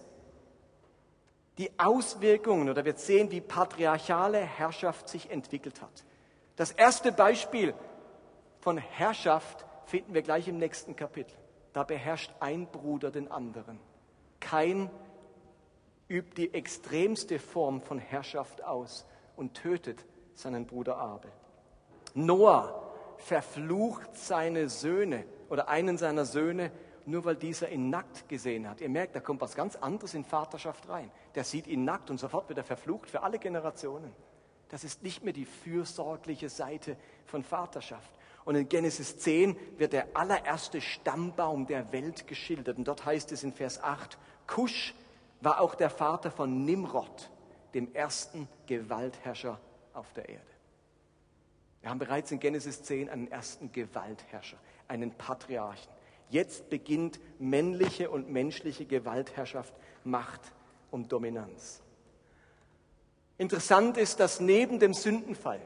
die 1.58 1.72
Auswirkungen 1.80 2.70
oder 2.70 2.86
wir 2.86 2.96
sehen, 2.96 3.32
wie 3.32 3.42
patriarchale 3.42 4.40
Herrschaft 4.40 5.10
sich 5.10 5.30
entwickelt 5.32 5.82
hat. 5.82 6.06
Das 6.56 6.72
erste 6.72 7.12
Beispiel 7.12 7.74
von 8.60 8.78
Herrschaft 8.78 9.66
finden 9.86 10.14
wir 10.14 10.22
gleich 10.22 10.48
im 10.48 10.58
nächsten 10.58 10.96
Kapitel. 10.96 11.36
Da 11.74 11.84
beherrscht 11.84 12.32
ein 12.40 12.68
Bruder 12.68 13.12
den 13.12 13.32
anderen. 13.32 13.80
Kein 14.40 14.90
übt 16.10 16.36
die 16.38 16.54
extremste 16.54 17.40
Form 17.40 17.82
von 17.82 18.00
Herrschaft 18.00 18.64
aus 18.64 19.06
und 19.36 19.56
tötet 19.56 20.06
seinen 20.34 20.66
Bruder 20.66 20.98
Abel. 20.98 21.32
Noah 22.14 22.94
verflucht 23.18 24.16
seine 24.16 24.70
Söhne 24.70 25.26
oder 25.50 25.68
einen 25.70 25.98
seiner 25.98 26.26
Söhne 26.26 26.72
nur 27.08 27.24
weil 27.26 27.36
dieser 27.36 27.70
ihn 27.70 27.90
nackt 27.90 28.28
gesehen 28.28 28.70
hat. 28.70 28.82
Ihr 28.82 28.90
merkt, 28.90 29.16
da 29.16 29.20
kommt 29.20 29.42
was 29.42 29.56
ganz 29.56 29.76
anderes 29.78 30.14
in 30.14 30.26
Vaterschaft 30.26 30.90
rein. 30.90 31.10
Der 31.36 31.44
sieht 31.44 31.68
ihn 31.68 31.86
nackt 31.86 32.10
und 32.10 32.20
sofort 32.20 32.50
wird 32.50 32.58
er 32.58 32.66
verflucht 32.66 33.10
für 33.10 33.24
alle 33.24 33.40
Generationen. 33.40 34.14
Das 34.70 34.84
ist 34.84 35.04
nicht 35.04 35.24
mehr 35.24 35.34
die 35.34 35.46
fürsorgliche 35.46 36.50
Seite 36.50 36.98
von 37.26 37.44
Vaterschaft. 37.44 38.12
Und 38.44 38.56
in 38.56 38.68
Genesis 38.68 39.18
10 39.20 39.58
wird 39.78 39.94
der 39.94 40.08
allererste 40.14 40.82
Stammbaum 40.82 41.66
der 41.66 41.92
Welt 41.94 42.28
geschildert. 42.28 42.78
Und 42.78 42.88
dort 42.88 43.06
heißt 43.06 43.32
es 43.32 43.44
in 43.44 43.54
Vers 43.54 43.82
8, 43.82 44.18
Kusch 44.46 44.94
war 45.42 45.62
auch 45.62 45.76
der 45.76 45.90
Vater 45.90 46.30
von 46.30 46.66
Nimrod, 46.66 47.30
dem 47.74 47.94
ersten 47.94 48.50
Gewaltherrscher 48.66 49.60
auf 49.94 50.12
der 50.14 50.28
Erde. 50.28 50.44
Wir 51.82 51.90
haben 51.90 52.00
bereits 52.00 52.32
in 52.32 52.40
Genesis 52.40 52.84
10 52.84 53.10
einen 53.10 53.32
ersten 53.32 53.72
Gewaltherrscher, 53.72 54.58
einen 54.90 55.12
Patriarchen. 55.12 55.97
Jetzt 56.30 56.70
beginnt 56.70 57.20
männliche 57.40 58.10
und 58.10 58.30
menschliche 58.30 58.86
Gewaltherrschaft, 58.86 59.74
Macht 60.04 60.42
und 60.92 61.12
Dominanz. 61.12 61.82
Interessant 63.38 63.98
ist, 63.98 64.20
dass 64.20 64.40
neben 64.40 64.80
dem 64.80 64.94
Sündenfall 64.94 65.62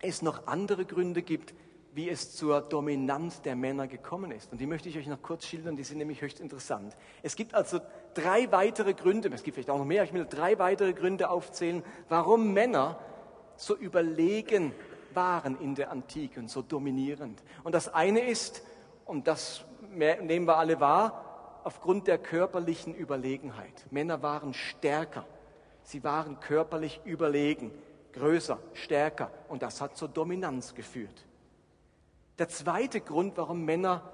es 0.00 0.22
noch 0.22 0.46
andere 0.46 0.84
Gründe 0.84 1.22
gibt, 1.22 1.54
wie 1.94 2.08
es 2.08 2.34
zur 2.36 2.60
Dominanz 2.60 3.40
der 3.42 3.56
Männer 3.56 3.88
gekommen 3.88 4.30
ist. 4.30 4.52
Und 4.52 4.60
die 4.60 4.66
möchte 4.66 4.88
ich 4.88 4.98
euch 4.98 5.06
noch 5.06 5.22
kurz 5.22 5.46
schildern, 5.46 5.74
die 5.74 5.84
sind 5.84 5.98
nämlich 5.98 6.20
höchst 6.20 6.38
interessant. 6.38 6.96
Es 7.22 7.34
gibt 7.34 7.54
also 7.54 7.80
drei 8.14 8.52
weitere 8.52 8.94
Gründe, 8.94 9.30
es 9.32 9.42
gibt 9.42 9.54
vielleicht 9.54 9.70
auch 9.70 9.78
noch 9.78 9.84
mehr, 9.84 10.04
ich 10.04 10.12
will 10.12 10.26
drei 10.28 10.58
weitere 10.58 10.92
Gründe 10.92 11.30
aufzählen, 11.30 11.82
warum 12.08 12.52
Männer 12.52 12.98
so 13.56 13.76
überlegen 13.76 14.72
waren 15.14 15.58
in 15.60 15.74
der 15.74 15.90
Antike 15.90 16.38
und 16.38 16.48
so 16.50 16.62
dominierend. 16.62 17.42
Und 17.64 17.74
das 17.74 17.92
eine 17.92 18.20
ist, 18.20 18.62
und 19.04 19.26
das 19.26 19.64
nehmen 19.94 20.46
wir 20.46 20.56
alle 20.56 20.80
wahr, 20.80 21.60
aufgrund 21.64 22.06
der 22.06 22.18
körperlichen 22.18 22.94
Überlegenheit. 22.94 23.86
Männer 23.90 24.22
waren 24.22 24.54
stärker. 24.54 25.26
Sie 25.82 26.04
waren 26.04 26.40
körperlich 26.40 27.00
überlegen, 27.04 27.72
größer, 28.12 28.58
stärker. 28.74 29.30
Und 29.48 29.62
das 29.62 29.80
hat 29.80 29.96
zur 29.96 30.08
Dominanz 30.08 30.74
geführt. 30.74 31.26
Der 32.38 32.48
zweite 32.48 33.00
Grund, 33.00 33.36
warum 33.36 33.64
Männer 33.64 34.12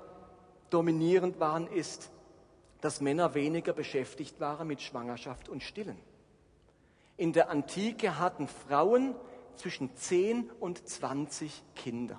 dominierend 0.70 1.40
waren, 1.40 1.66
ist, 1.66 2.10
dass 2.80 3.00
Männer 3.00 3.34
weniger 3.34 3.72
beschäftigt 3.72 4.40
waren 4.40 4.66
mit 4.66 4.82
Schwangerschaft 4.82 5.48
und 5.48 5.62
Stillen. 5.62 5.98
In 7.16 7.32
der 7.32 7.50
Antike 7.50 8.18
hatten 8.18 8.48
Frauen 8.48 9.14
zwischen 9.56 9.94
10 9.94 10.50
und 10.60 10.86
20 10.86 11.62
Kinder. 11.74 12.18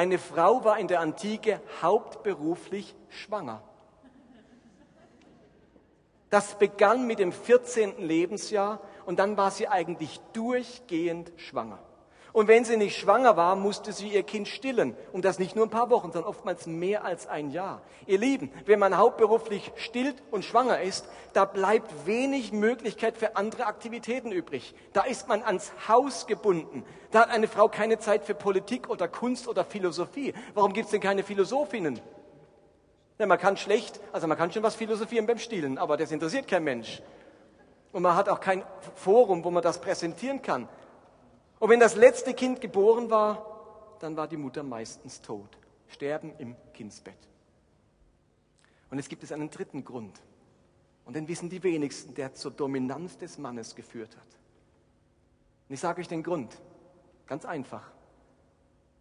Eine 0.00 0.16
Frau 0.16 0.64
war 0.64 0.78
in 0.78 0.88
der 0.88 1.00
Antike 1.00 1.60
hauptberuflich 1.82 2.96
schwanger. 3.10 3.62
Das 6.30 6.58
begann 6.58 7.06
mit 7.06 7.18
dem 7.18 7.32
14. 7.32 7.98
Lebensjahr 7.98 8.80
und 9.04 9.18
dann 9.18 9.36
war 9.36 9.50
sie 9.50 9.68
eigentlich 9.68 10.18
durchgehend 10.32 11.32
schwanger. 11.36 11.80
Und 12.32 12.48
wenn 12.48 12.64
sie 12.64 12.76
nicht 12.76 12.96
schwanger 12.96 13.36
war, 13.36 13.56
musste 13.56 13.92
sie 13.92 14.08
ihr 14.08 14.22
Kind 14.22 14.46
stillen. 14.46 14.96
Und 15.12 15.24
das 15.24 15.38
nicht 15.38 15.56
nur 15.56 15.66
ein 15.66 15.70
paar 15.70 15.90
Wochen, 15.90 16.12
sondern 16.12 16.28
oftmals 16.28 16.66
mehr 16.66 17.04
als 17.04 17.26
ein 17.26 17.50
Jahr. 17.50 17.82
Ihr 18.06 18.18
Lieben, 18.18 18.52
wenn 18.66 18.78
man 18.78 18.96
hauptberuflich 18.96 19.72
stillt 19.76 20.22
und 20.30 20.44
schwanger 20.44 20.80
ist, 20.80 21.08
da 21.32 21.44
bleibt 21.44 22.06
wenig 22.06 22.52
Möglichkeit 22.52 23.16
für 23.16 23.36
andere 23.36 23.66
Aktivitäten 23.66 24.30
übrig. 24.30 24.74
Da 24.92 25.02
ist 25.02 25.28
man 25.28 25.42
ans 25.42 25.72
Haus 25.88 26.26
gebunden. 26.26 26.84
Da 27.10 27.22
hat 27.22 27.30
eine 27.30 27.48
Frau 27.48 27.68
keine 27.68 27.98
Zeit 27.98 28.24
für 28.24 28.34
Politik 28.34 28.88
oder 28.88 29.08
Kunst 29.08 29.48
oder 29.48 29.64
Philosophie. 29.64 30.32
Warum 30.54 30.72
gibt 30.72 30.86
es 30.86 30.90
denn 30.92 31.00
keine 31.00 31.24
Philosophinnen? 31.24 32.00
Ja, 33.18 33.26
man 33.26 33.38
kann 33.38 33.56
schlecht, 33.56 34.00
also 34.12 34.26
man 34.26 34.38
kann 34.38 34.50
schon 34.50 34.62
was 34.62 34.76
philosophieren 34.76 35.26
beim 35.26 35.38
Stillen, 35.38 35.76
aber 35.76 35.98
das 35.98 36.10
interessiert 36.10 36.48
kein 36.48 36.64
Mensch. 36.64 37.02
Und 37.92 38.02
man 38.02 38.14
hat 38.14 38.28
auch 38.28 38.40
kein 38.40 38.62
Forum, 38.94 39.44
wo 39.44 39.50
man 39.50 39.62
das 39.62 39.80
präsentieren 39.80 40.40
kann. 40.40 40.68
Und 41.60 41.68
wenn 41.68 41.78
das 41.78 41.94
letzte 41.94 42.32
Kind 42.32 42.60
geboren 42.60 43.10
war, 43.10 43.96
dann 44.00 44.16
war 44.16 44.26
die 44.26 44.38
Mutter 44.38 44.62
meistens 44.62 45.20
tot. 45.20 45.58
Sterben 45.88 46.32
im 46.38 46.56
Kindsbett. 46.72 47.18
Und 48.90 48.98
es 48.98 49.08
gibt 49.08 49.22
es 49.22 49.30
einen 49.30 49.50
dritten 49.50 49.84
Grund. 49.84 50.18
Und 51.04 51.14
den 51.14 51.28
wissen 51.28 51.50
die 51.50 51.62
wenigsten, 51.62 52.14
der 52.14 52.34
zur 52.34 52.50
Dominanz 52.50 53.18
des 53.18 53.36
Mannes 53.36 53.74
geführt 53.74 54.16
hat. 54.16 54.38
Und 55.68 55.74
ich 55.74 55.80
sage 55.80 56.00
euch 56.00 56.08
den 56.08 56.22
Grund. 56.22 56.56
Ganz 57.26 57.44
einfach. 57.44 57.92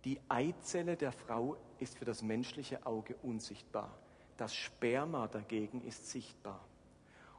Die 0.04 0.20
Eizelle 0.28 0.98
der 0.98 1.14
Frau 1.14 1.56
ist 1.80 1.98
für 1.98 2.06
das 2.06 2.22
menschliche 2.22 2.86
Auge 2.86 3.16
unsichtbar. 3.24 3.98
Das 4.36 4.54
Sperma 4.54 5.28
dagegen 5.28 5.82
ist 5.84 6.10
sichtbar. 6.10 6.60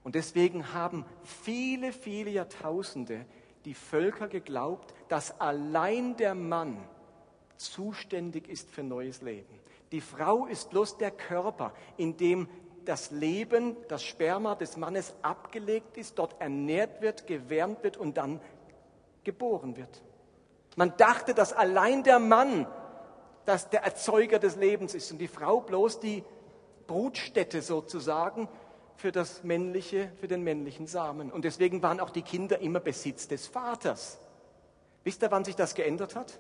Und 0.03 0.15
deswegen 0.15 0.73
haben 0.73 1.05
viele, 1.25 1.93
viele 1.93 2.31
Jahrtausende 2.31 3.27
die 3.65 3.75
Völker 3.75 4.29
geglaubt, 4.29 4.95
dass 5.09 5.41
allein 5.41 6.17
der 6.17 6.35
Mann 6.35 6.79
zuständig 7.57 8.49
ist 8.49 8.71
für 8.71 8.83
neues 8.83 9.23
Leben. 9.23 9.61
Die 9.93 10.01
Frau 10.01 10.47
ist 10.47 10.71
bloß 10.71 10.99
der 10.99 11.11
Körper, 11.11 11.73
in 11.97 12.17
dem 12.17 12.49
das 12.85 13.11
Leben, 13.11 13.77
das 13.89 14.03
Sperma 14.03 14.55
des 14.55 14.77
Mannes 14.77 15.15
abgelegt 15.23 15.97
ist, 15.97 16.19
dort 16.19 16.41
ernährt 16.41 17.03
wird, 17.03 17.27
gewärmt 17.27 17.83
wird 17.83 17.97
und 17.97 18.17
dann 18.17 18.41
geboren 19.25 19.77
wird. 19.77 20.03
Man 20.77 20.97
dachte, 20.97 21.35
dass 21.35 21.53
allein 21.53 22.03
der 22.03 22.19
Mann 22.19 22.67
dass 23.45 23.69
der 23.69 23.83
Erzeuger 23.83 24.39
des 24.39 24.57
Lebens 24.57 24.95
ist 24.95 25.11
und 25.11 25.19
die 25.19 25.29
Frau 25.29 25.61
bloß 25.61 25.99
die 26.01 26.23
Brutstätte 26.87 27.63
sozusagen 27.63 28.49
für 29.01 29.13
das 29.13 29.43
männliche, 29.43 30.13
für 30.21 30.29
den 30.29 30.43
männlichen 30.43 30.87
Samen. 30.87 31.33
Und 31.33 31.45
deswegen 31.45 31.83
waren 31.83 32.01
auch 32.01 32.11
die 32.11 32.23
Kinder 32.23 32.61
immer 32.61 32.81
Besitz 32.81 33.27
des 33.27 33.47
Vaters. 33.47 34.21
Wisst 35.05 35.23
ihr, 35.23 35.31
wann 35.31 35.45
sich 35.45 35.57
das 35.57 35.75
geändert 35.75 36.15
hat? 36.15 36.39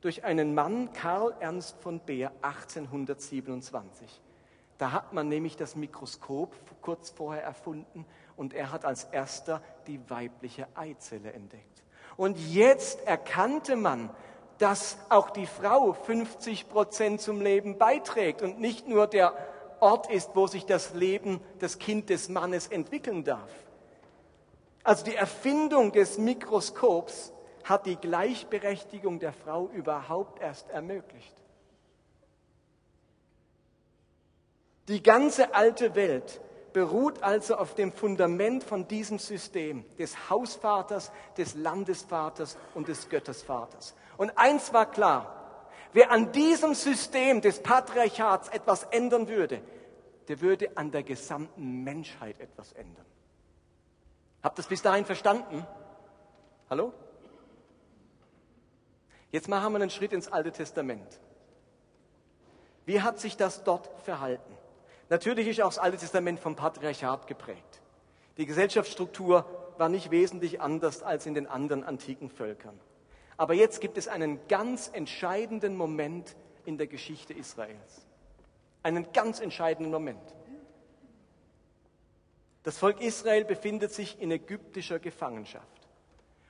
Durch 0.00 0.24
einen 0.24 0.54
Mann, 0.54 0.92
Karl 0.92 1.34
Ernst 1.38 1.76
von 1.80 2.00
Beer, 2.00 2.32
1827. 2.42 4.20
Da 4.78 4.92
hat 4.92 5.12
man 5.12 5.28
nämlich 5.28 5.56
das 5.56 5.76
Mikroskop 5.76 6.54
kurz 6.80 7.10
vorher 7.10 7.44
erfunden 7.44 8.04
und 8.36 8.54
er 8.54 8.72
hat 8.72 8.84
als 8.84 9.04
erster 9.04 9.62
die 9.86 10.00
weibliche 10.10 10.66
Eizelle 10.74 11.32
entdeckt. 11.32 11.84
Und 12.16 12.38
jetzt 12.38 13.06
erkannte 13.06 13.76
man, 13.76 14.10
dass 14.58 14.98
auch 15.08 15.30
die 15.30 15.46
Frau 15.46 15.92
50 15.92 16.68
Prozent 16.68 17.20
zum 17.20 17.40
Leben 17.40 17.78
beiträgt 17.78 18.42
und 18.42 18.58
nicht 18.58 18.88
nur 18.88 19.06
der 19.06 19.34
Ort 19.80 20.10
ist, 20.10 20.30
wo 20.34 20.46
sich 20.46 20.66
das 20.66 20.94
Leben, 20.94 21.40
das 21.58 21.78
Kind 21.78 22.10
des 22.10 22.28
Mannes 22.28 22.66
entwickeln 22.66 23.24
darf. 23.24 23.50
Also 24.82 25.04
die 25.04 25.14
Erfindung 25.14 25.92
des 25.92 26.18
Mikroskops 26.18 27.32
hat 27.64 27.86
die 27.86 27.96
Gleichberechtigung 27.96 29.18
der 29.18 29.32
Frau 29.32 29.68
überhaupt 29.68 30.40
erst 30.40 30.70
ermöglicht. 30.70 31.34
Die 34.88 35.02
ganze 35.02 35.54
alte 35.54 35.94
Welt 35.94 36.40
beruht 36.72 37.22
also 37.22 37.56
auf 37.56 37.74
dem 37.74 37.92
Fundament 37.92 38.64
von 38.64 38.88
diesem 38.88 39.18
System 39.18 39.84
des 39.98 40.30
Hausvaters, 40.30 41.12
des 41.36 41.54
Landesvaters 41.54 42.56
und 42.74 42.88
des 42.88 43.08
Göttersvaters. 43.08 43.94
Und 44.16 44.36
eins 44.36 44.72
war 44.72 44.90
klar, 44.90 45.39
Wer 45.92 46.10
an 46.10 46.32
diesem 46.32 46.74
System 46.74 47.40
des 47.40 47.62
Patriarchats 47.62 48.48
etwas 48.48 48.84
ändern 48.84 49.28
würde, 49.28 49.60
der 50.28 50.40
würde 50.40 50.76
an 50.76 50.92
der 50.92 51.02
gesamten 51.02 51.82
Menschheit 51.82 52.38
etwas 52.38 52.72
ändern. 52.72 53.06
Habt 54.42 54.58
ihr 54.58 54.62
das 54.62 54.68
bis 54.68 54.82
dahin 54.82 55.04
verstanden? 55.04 55.66
Hallo? 56.68 56.92
Jetzt 59.32 59.48
machen 59.48 59.72
wir 59.72 59.80
einen 59.80 59.90
Schritt 59.90 60.12
ins 60.12 60.28
Alte 60.28 60.52
Testament. 60.52 61.20
Wie 62.86 63.02
hat 63.02 63.18
sich 63.18 63.36
das 63.36 63.64
dort 63.64 63.90
verhalten? 64.02 64.56
Natürlich 65.08 65.48
ist 65.48 65.60
auch 65.60 65.68
das 65.68 65.78
Alte 65.78 65.98
Testament 65.98 66.38
vom 66.38 66.54
Patriarchat 66.56 67.26
geprägt. 67.26 67.82
Die 68.36 68.46
Gesellschaftsstruktur 68.46 69.44
war 69.76 69.88
nicht 69.88 70.10
wesentlich 70.10 70.60
anders 70.60 71.02
als 71.02 71.26
in 71.26 71.34
den 71.34 71.46
anderen 71.46 71.84
antiken 71.84 72.30
Völkern. 72.30 72.78
Aber 73.40 73.54
jetzt 73.54 73.80
gibt 73.80 73.96
es 73.96 74.06
einen 74.06 74.38
ganz 74.48 74.90
entscheidenden 74.92 75.74
Moment 75.74 76.36
in 76.66 76.76
der 76.76 76.86
Geschichte 76.86 77.32
Israels. 77.32 78.06
Einen 78.82 79.10
ganz 79.14 79.40
entscheidenden 79.40 79.90
Moment. 79.90 80.20
Das 82.64 82.76
Volk 82.76 83.00
Israel 83.00 83.46
befindet 83.46 83.92
sich 83.92 84.20
in 84.20 84.30
ägyptischer 84.30 84.98
Gefangenschaft 84.98 85.88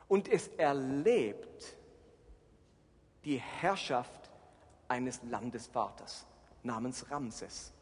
und 0.09 0.27
es 0.27 0.49
erlebt 0.49 1.77
die 3.25 3.37
Herrschaft 3.37 4.29
eines 4.89 5.21
Landesvaters 5.23 6.27
namens 6.65 7.09
Ramses. 7.09 7.73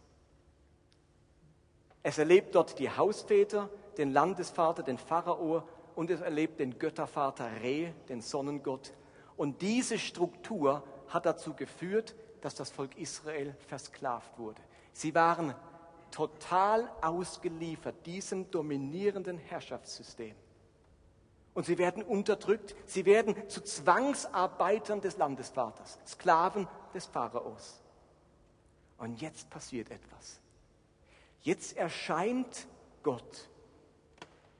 Es 2.02 2.18
erlebt 2.18 2.54
dort 2.54 2.78
die 2.78 2.90
Hausväter, 2.90 3.70
den 3.96 4.12
Landesvater, 4.12 4.82
den 4.82 4.98
Pharao 4.98 5.66
und 5.98 6.12
es 6.12 6.20
erlebt 6.20 6.60
den 6.60 6.78
Göttervater 6.78 7.50
Re, 7.60 7.92
den 8.08 8.20
Sonnengott. 8.20 8.92
Und 9.36 9.60
diese 9.62 9.98
Struktur 9.98 10.84
hat 11.08 11.26
dazu 11.26 11.54
geführt, 11.54 12.14
dass 12.40 12.54
das 12.54 12.70
Volk 12.70 12.96
Israel 12.96 13.52
versklavt 13.66 14.38
wurde. 14.38 14.60
Sie 14.92 15.12
waren 15.16 15.56
total 16.12 16.88
ausgeliefert 17.02 18.06
diesem 18.06 18.48
dominierenden 18.48 19.38
Herrschaftssystem. 19.38 20.36
Und 21.52 21.66
sie 21.66 21.78
werden 21.78 22.04
unterdrückt, 22.04 22.76
sie 22.86 23.04
werden 23.04 23.34
zu 23.48 23.60
Zwangsarbeitern 23.60 25.00
des 25.00 25.16
Landesvaters, 25.16 25.98
Sklaven 26.06 26.68
des 26.94 27.06
Pharaos. 27.06 27.82
Und 28.98 29.20
jetzt 29.20 29.50
passiert 29.50 29.90
etwas. 29.90 30.38
Jetzt 31.42 31.76
erscheint 31.76 32.68
Gott 33.02 33.48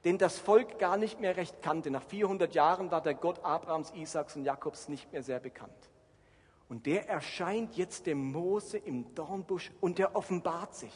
den 0.05 0.17
das 0.17 0.39
Volk 0.39 0.79
gar 0.79 0.97
nicht 0.97 1.19
mehr 1.19 1.37
recht 1.37 1.61
kannte. 1.61 1.91
Nach 1.91 2.03
400 2.03 2.53
Jahren 2.55 2.91
war 2.91 3.01
der 3.01 3.13
Gott 3.13 3.43
Abrahams, 3.43 3.91
Isaaks 3.91 4.35
und 4.35 4.45
Jakobs 4.45 4.87
nicht 4.87 5.11
mehr 5.11 5.23
sehr 5.23 5.39
bekannt. 5.39 5.89
Und 6.69 6.85
der 6.85 7.09
erscheint 7.09 7.75
jetzt 7.75 8.05
dem 8.05 8.31
Mose 8.31 8.77
im 8.77 9.13
Dornbusch 9.15 9.71
und 9.81 9.97
der 9.97 10.15
offenbart 10.15 10.75
sich. 10.75 10.93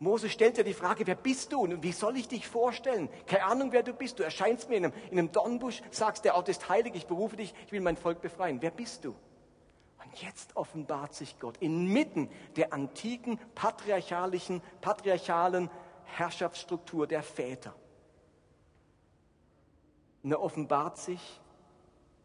Mose 0.00 0.28
stellt 0.28 0.58
ja 0.58 0.64
die 0.64 0.74
Frage, 0.74 1.06
wer 1.06 1.14
bist 1.14 1.52
du 1.52 1.60
und 1.60 1.82
wie 1.82 1.92
soll 1.92 2.16
ich 2.16 2.28
dich 2.28 2.46
vorstellen? 2.46 3.08
Keine 3.26 3.44
Ahnung, 3.44 3.72
wer 3.72 3.82
du 3.84 3.92
bist. 3.92 4.18
Du 4.18 4.22
erscheinst 4.24 4.68
mir 4.68 4.76
in 4.76 4.86
einem, 4.86 4.94
in 5.10 5.18
einem 5.18 5.32
Dornbusch, 5.32 5.82
sagst, 5.90 6.24
der 6.24 6.34
Ort 6.34 6.48
ist 6.48 6.68
heilig, 6.68 6.94
ich 6.94 7.06
berufe 7.06 7.36
dich, 7.36 7.54
ich 7.66 7.72
will 7.72 7.80
mein 7.80 7.96
Volk 7.96 8.20
befreien. 8.20 8.60
Wer 8.60 8.72
bist 8.72 9.04
du? 9.04 9.10
Und 10.04 10.20
jetzt 10.20 10.56
offenbart 10.56 11.14
sich 11.14 11.38
Gott 11.38 11.56
inmitten 11.58 12.28
der 12.56 12.72
antiken 12.72 13.38
patriarchalischen, 13.54 14.62
patriarchalen 14.80 15.70
Herrschaftsstruktur 16.04 17.06
der 17.06 17.22
Väter. 17.22 17.74
Und 20.24 20.32
er 20.32 20.40
offenbart 20.40 20.96
sich 20.96 21.20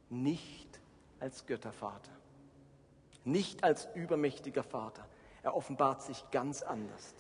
nicht 0.10 0.80
als 1.20 1.46
Göttervater, 1.46 2.12
nicht 3.26 3.66
als 3.66 3.90
übermächtiger 3.94 4.64
Vater. 4.64 5.06
Er 5.44 5.54
offenbart 5.54 6.02
sich 6.02 6.24
ganz 6.32 6.62
anders. 6.62 7.14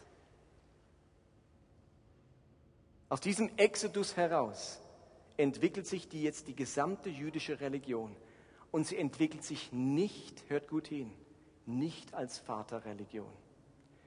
Aus 3.09 3.19
diesem 3.19 3.49
Exodus 3.57 4.15
heraus 4.15 4.79
entwickelt 5.35 5.85
sich 5.85 6.07
die 6.07 6.23
jetzt 6.23 6.47
die 6.47 6.55
gesamte 6.55 7.09
jüdische 7.09 7.59
Religion. 7.59 8.15
Und 8.71 8.87
sie 8.87 8.97
entwickelt 8.97 9.43
sich 9.43 9.73
nicht, 9.73 10.49
hört 10.49 10.69
gut 10.69 10.87
hin, 10.87 11.11
nicht 11.65 12.13
als 12.13 12.37
Vaterreligion. 12.39 13.31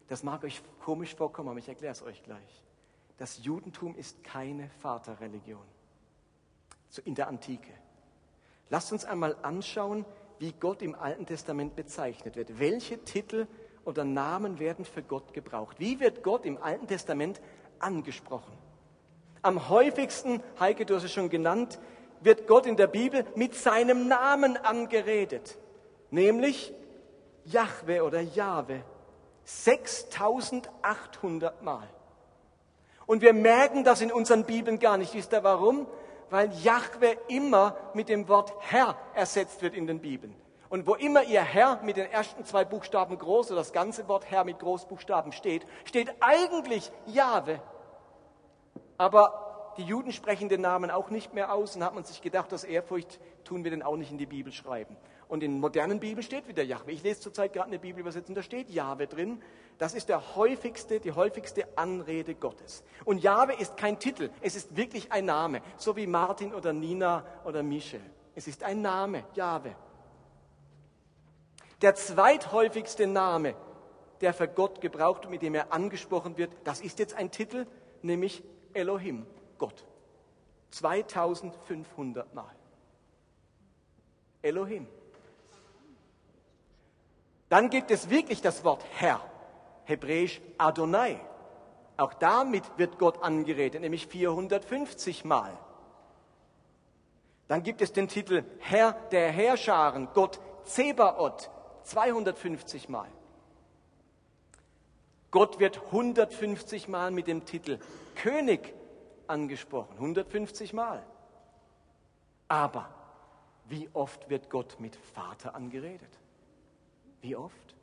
Das 0.09 0.23
mag 0.23 0.43
euch 0.45 0.63
komisch 0.81 1.15
vorkommen, 1.15 1.51
aber 1.51 1.59
ich 1.59 1.69
erkläre 1.69 1.93
es 1.93 2.03
euch 2.03 2.23
gleich. 2.23 2.65
Das 3.19 3.45
Judentum 3.45 3.95
ist 3.95 4.25
keine 4.25 4.71
Vaterreligion 4.81 5.67
in 7.01 7.15
der 7.15 7.29
Antike. 7.29 7.73
Lasst 8.69 8.93
uns 8.93 9.05
einmal 9.05 9.37
anschauen, 9.43 10.05
wie 10.39 10.53
Gott 10.53 10.83
im 10.83 10.95
Alten 10.95 11.25
Testament 11.25 11.77
bezeichnet 11.77 12.37
wird. 12.37 12.59
Welche 12.59 13.03
Titel 13.05 13.47
oder 13.85 14.05
Namen 14.05 14.59
werden 14.59 14.85
für 14.85 15.03
Gott 15.03 15.33
gebraucht? 15.33 15.77
Wie 15.79 16.01
wird 16.01 16.23
Gott 16.23 16.45
im 16.45 16.63
Alten 16.63 16.87
Testament 16.87 17.41
angesprochen? 17.79 18.53
Am 19.43 19.69
häufigsten, 19.69 20.43
Heike, 20.61 20.85
du 20.85 20.95
hast 20.95 21.05
es 21.05 21.13
schon 21.13 21.31
genannt, 21.31 21.79
wird 22.21 22.47
Gott 22.47 22.67
in 22.67 22.77
der 22.77 22.87
Bibel 22.87 23.25
mit 23.35 23.55
seinem 23.55 24.09
Namen 24.09 24.57
angeredet, 24.57 25.59
nämlich 26.11 26.73
Jahwe 27.45 28.05
oder 28.05 28.21
Jahwe. 28.21 28.85
6800 29.45 31.63
Mal. 31.63 31.89
Und 33.07 33.23
wir 33.23 33.33
merken 33.33 33.85
das 33.85 34.01
in 34.01 34.13
unseren 34.13 34.45
Bibeln 34.45 34.79
gar 34.79 34.97
nicht. 34.97 35.15
Wisst 35.15 35.33
ihr 35.33 35.43
warum? 35.43 35.87
Weil 36.33 36.51
Jahwe 36.63 37.19
immer 37.29 37.77
mit 37.93 38.09
dem 38.09 38.27
Wort 38.27 38.55
Herr 38.61 38.97
ersetzt 39.13 39.61
wird 39.61 39.75
in 39.75 39.87
den 39.87 40.01
Bibeln. 40.01 40.35
Und 40.71 40.87
wo 40.87 40.95
immer 40.95 41.23
ihr 41.25 41.43
Herr 41.43 41.83
mit 41.83 41.99
den 41.99 42.11
ersten 42.11 42.47
zwei 42.47 42.65
Buchstaben 42.65 43.19
groß 43.19 43.51
oder 43.51 43.61
das 43.61 43.75
ganze 43.75 44.09
Wort 44.09 44.31
Herr 44.31 44.43
mit 44.45 44.59
Großbuchstaben 44.59 45.33
steht, 45.33 45.67
steht 45.85 46.11
eigentlich 46.21 46.91
Jahwe. 47.05 47.61
Aber 48.97 49.75
die 49.77 49.83
Juden 49.83 50.11
sprechen 50.11 50.49
den 50.49 50.63
Namen 50.63 50.91
auch 50.91 51.11
nicht 51.11 51.35
mehr 51.35 51.53
aus 51.53 51.77
und 51.77 51.85
hat 51.85 51.95
man 51.95 52.05
sich 52.05 52.23
gedacht, 52.23 52.51
aus 52.55 52.65
Ehrfurcht 52.65 53.21
tun 53.45 53.63
wir 53.63 53.71
den 53.71 53.83
auch 53.83 53.97
nicht 53.97 54.11
in 54.11 54.17
die 54.17 54.25
Bibel 54.25 54.55
schreiben. 54.55 54.97
Und 55.33 55.43
in 55.43 55.61
modernen 55.61 55.99
Bibeln 55.99 56.23
steht 56.23 56.47
wieder 56.47 56.63
Jahwe. 56.63 56.93
Ich 56.93 57.03
lese 57.03 57.21
zurzeit 57.21 57.55
gerade 57.55 57.69
eine 57.69 57.79
Bibelübersetzung, 57.79 58.35
da 58.35 58.43
steht 58.43 58.69
Jahwe 58.69 59.07
drin. 59.07 59.41
Das 59.79 59.95
ist 59.95 60.11
der 60.11 60.37
häufigste, 60.37 61.01
die 61.01 61.13
häufigste 61.13 61.67
Anrede 61.79 62.35
Gottes. 62.35 62.85
Und 63.07 63.23
Jahwe 63.23 63.55
ist 63.55 63.79
kein 63.79 63.99
Titel, 63.99 64.29
es 64.43 64.57
ist 64.57 64.77
wirklich 64.77 65.11
ein 65.11 65.25
Name, 65.25 65.63
so 65.79 65.97
wie 65.97 66.07
Martin 66.07 66.53
oder 66.53 66.75
Nina 66.75 67.25
oder 67.47 67.63
Michel. 67.63 68.03
Es 68.35 68.47
ist 68.47 68.63
ein 68.63 68.83
Name, 68.83 69.25
Jahwe. 69.33 69.75
Der 71.81 71.95
zweithäufigste 71.95 73.07
Name, 73.07 73.55
der 74.21 74.35
für 74.35 74.49
Gott 74.49 74.83
gebraucht 74.83 75.25
und 75.25 75.31
mit 75.31 75.41
dem 75.41 75.55
er 75.55 75.73
angesprochen 75.73 76.37
wird, 76.37 76.53
das 76.65 76.83
ist 76.83 76.99
jetzt 76.99 77.15
ein 77.15 77.31
Titel, 77.31 77.67
nämlich 78.03 78.45
Elohim, 78.75 79.25
Gott. 79.57 79.87
2500 80.73 82.35
Mal. 82.35 82.55
Elohim. 84.43 84.87
Dann 87.53 87.69
gibt 87.69 87.91
es 87.91 88.09
wirklich 88.09 88.41
das 88.41 88.65
Wort 88.65 88.83
Herr, 88.93 89.21
hebräisch 89.85 90.41
Adonai. 90.57 91.21
Auch 91.99 92.15
damit 92.15 92.63
wird 92.79 92.99
Gott 92.99 93.23
angeredet, 93.23 93.83
nämlich 93.83 94.07
450 94.07 95.27
Mal. 95.27 95.53
Dann 97.49 97.63
gibt 97.63 97.83
es 97.83 97.93
den 97.93 98.09
Titel 98.09 98.43
Herr 98.59 98.93
der 99.11 99.31
Herrscharen, 99.31 100.09
Gott 100.15 100.41
Zebaoth, 100.65 101.51
250 101.83 102.89
Mal. 102.89 103.11
Gott 105.31 105.59
wird 105.59 105.77
150 105.77 106.89
Mal 106.89 107.11
mit 107.11 107.27
dem 107.27 107.45
Titel 107.45 107.79
König 108.15 108.73
angesprochen. 109.27 109.93
150 109.97 110.73
Mal. 110.73 111.05
Aber 112.49 112.89
wie 113.67 113.91
oft 113.93 114.31
wird 114.31 114.49
Gott 114.49 114.81
mit 114.81 114.97
Vater 114.97 115.55
angeredet? 115.55 116.22
Wie 117.23 117.37
oft? 117.37 117.75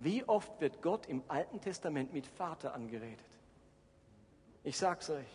Wie 0.00 0.24
oft 0.26 0.60
wird 0.60 0.82
Gott 0.82 1.06
im 1.06 1.22
Alten 1.28 1.60
Testament 1.60 2.12
mit 2.12 2.26
Vater 2.26 2.74
angeredet? 2.74 3.18
Ich 4.64 4.76
sag's 4.76 5.10
euch. 5.10 5.26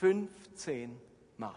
15 0.00 1.00
Mal. 1.36 1.54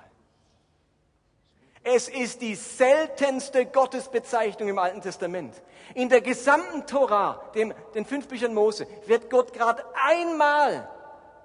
Es 1.83 2.09
ist 2.09 2.41
die 2.41 2.55
seltenste 2.55 3.65
Gottesbezeichnung 3.67 4.69
im 4.69 4.79
Alten 4.79 5.01
Testament. 5.01 5.61
In 5.93 6.09
der 6.09 6.21
gesamten 6.21 6.85
Tora, 6.87 7.51
dem, 7.53 7.73
den 7.93 8.05
fünf 8.05 8.27
Büchern 8.27 8.53
Mose, 8.53 8.87
wird 9.05 9.29
Gott 9.29 9.53
gerade 9.53 9.83
einmal 9.93 10.89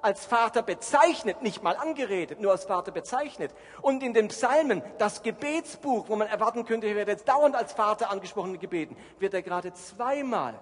als 0.03 0.25
Vater 0.27 0.63
bezeichnet, 0.63 1.43
nicht 1.43 1.63
mal 1.63 1.77
angeredet, 1.77 2.41
nur 2.41 2.53
als 2.53 2.65
Vater 2.65 2.93
bezeichnet. 2.93 3.55
Und 3.83 4.03
in 4.03 4.15
den 4.15 4.29
Psalmen, 4.29 4.83
das 4.99 5.23
Gebetsbuch, 5.23 6.09
wo 6.09 6.17
man 6.17 6.29
erwarten 6.29 6.65
könnte, 6.65 6.87
er 6.87 6.97
wird 6.97 7.09
jetzt 7.09 7.29
dauernd 7.29 7.55
als 7.55 7.73
Vater 7.73 8.11
angesprochen 8.11 8.53
und 8.53 8.61
gebeten, 8.61 8.97
wird 9.19 9.35
er 9.35 9.43
gerade 9.43 9.73
zweimal 9.73 10.59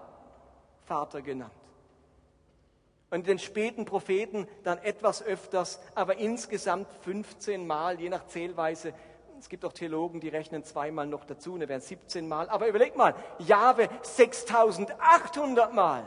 Vater 0.84 1.22
genannt. 1.22 1.52
Und 3.10 3.20
in 3.20 3.24
den 3.24 3.38
späten 3.38 3.84
Propheten 3.84 4.46
dann 4.64 4.78
etwas 4.78 5.22
öfters, 5.22 5.80
aber 5.94 6.16
insgesamt 6.16 6.88
15 7.02 7.66
Mal, 7.66 8.00
je 8.00 8.10
nach 8.10 8.26
Zählweise, 8.26 8.92
es 9.38 9.48
gibt 9.48 9.64
auch 9.64 9.72
Theologen, 9.72 10.20
die 10.20 10.28
rechnen 10.28 10.64
zweimal 10.64 11.06
noch 11.06 11.24
dazu, 11.24 11.54
und 11.54 11.60
dann 11.60 11.68
wären 11.68 11.80
17 11.80 12.28
Mal. 12.28 12.48
Aber 12.48 12.68
überleg 12.68 12.96
mal, 12.96 13.14
Jahwe 13.38 13.88
6800 14.02 15.72
Mal 15.72 16.06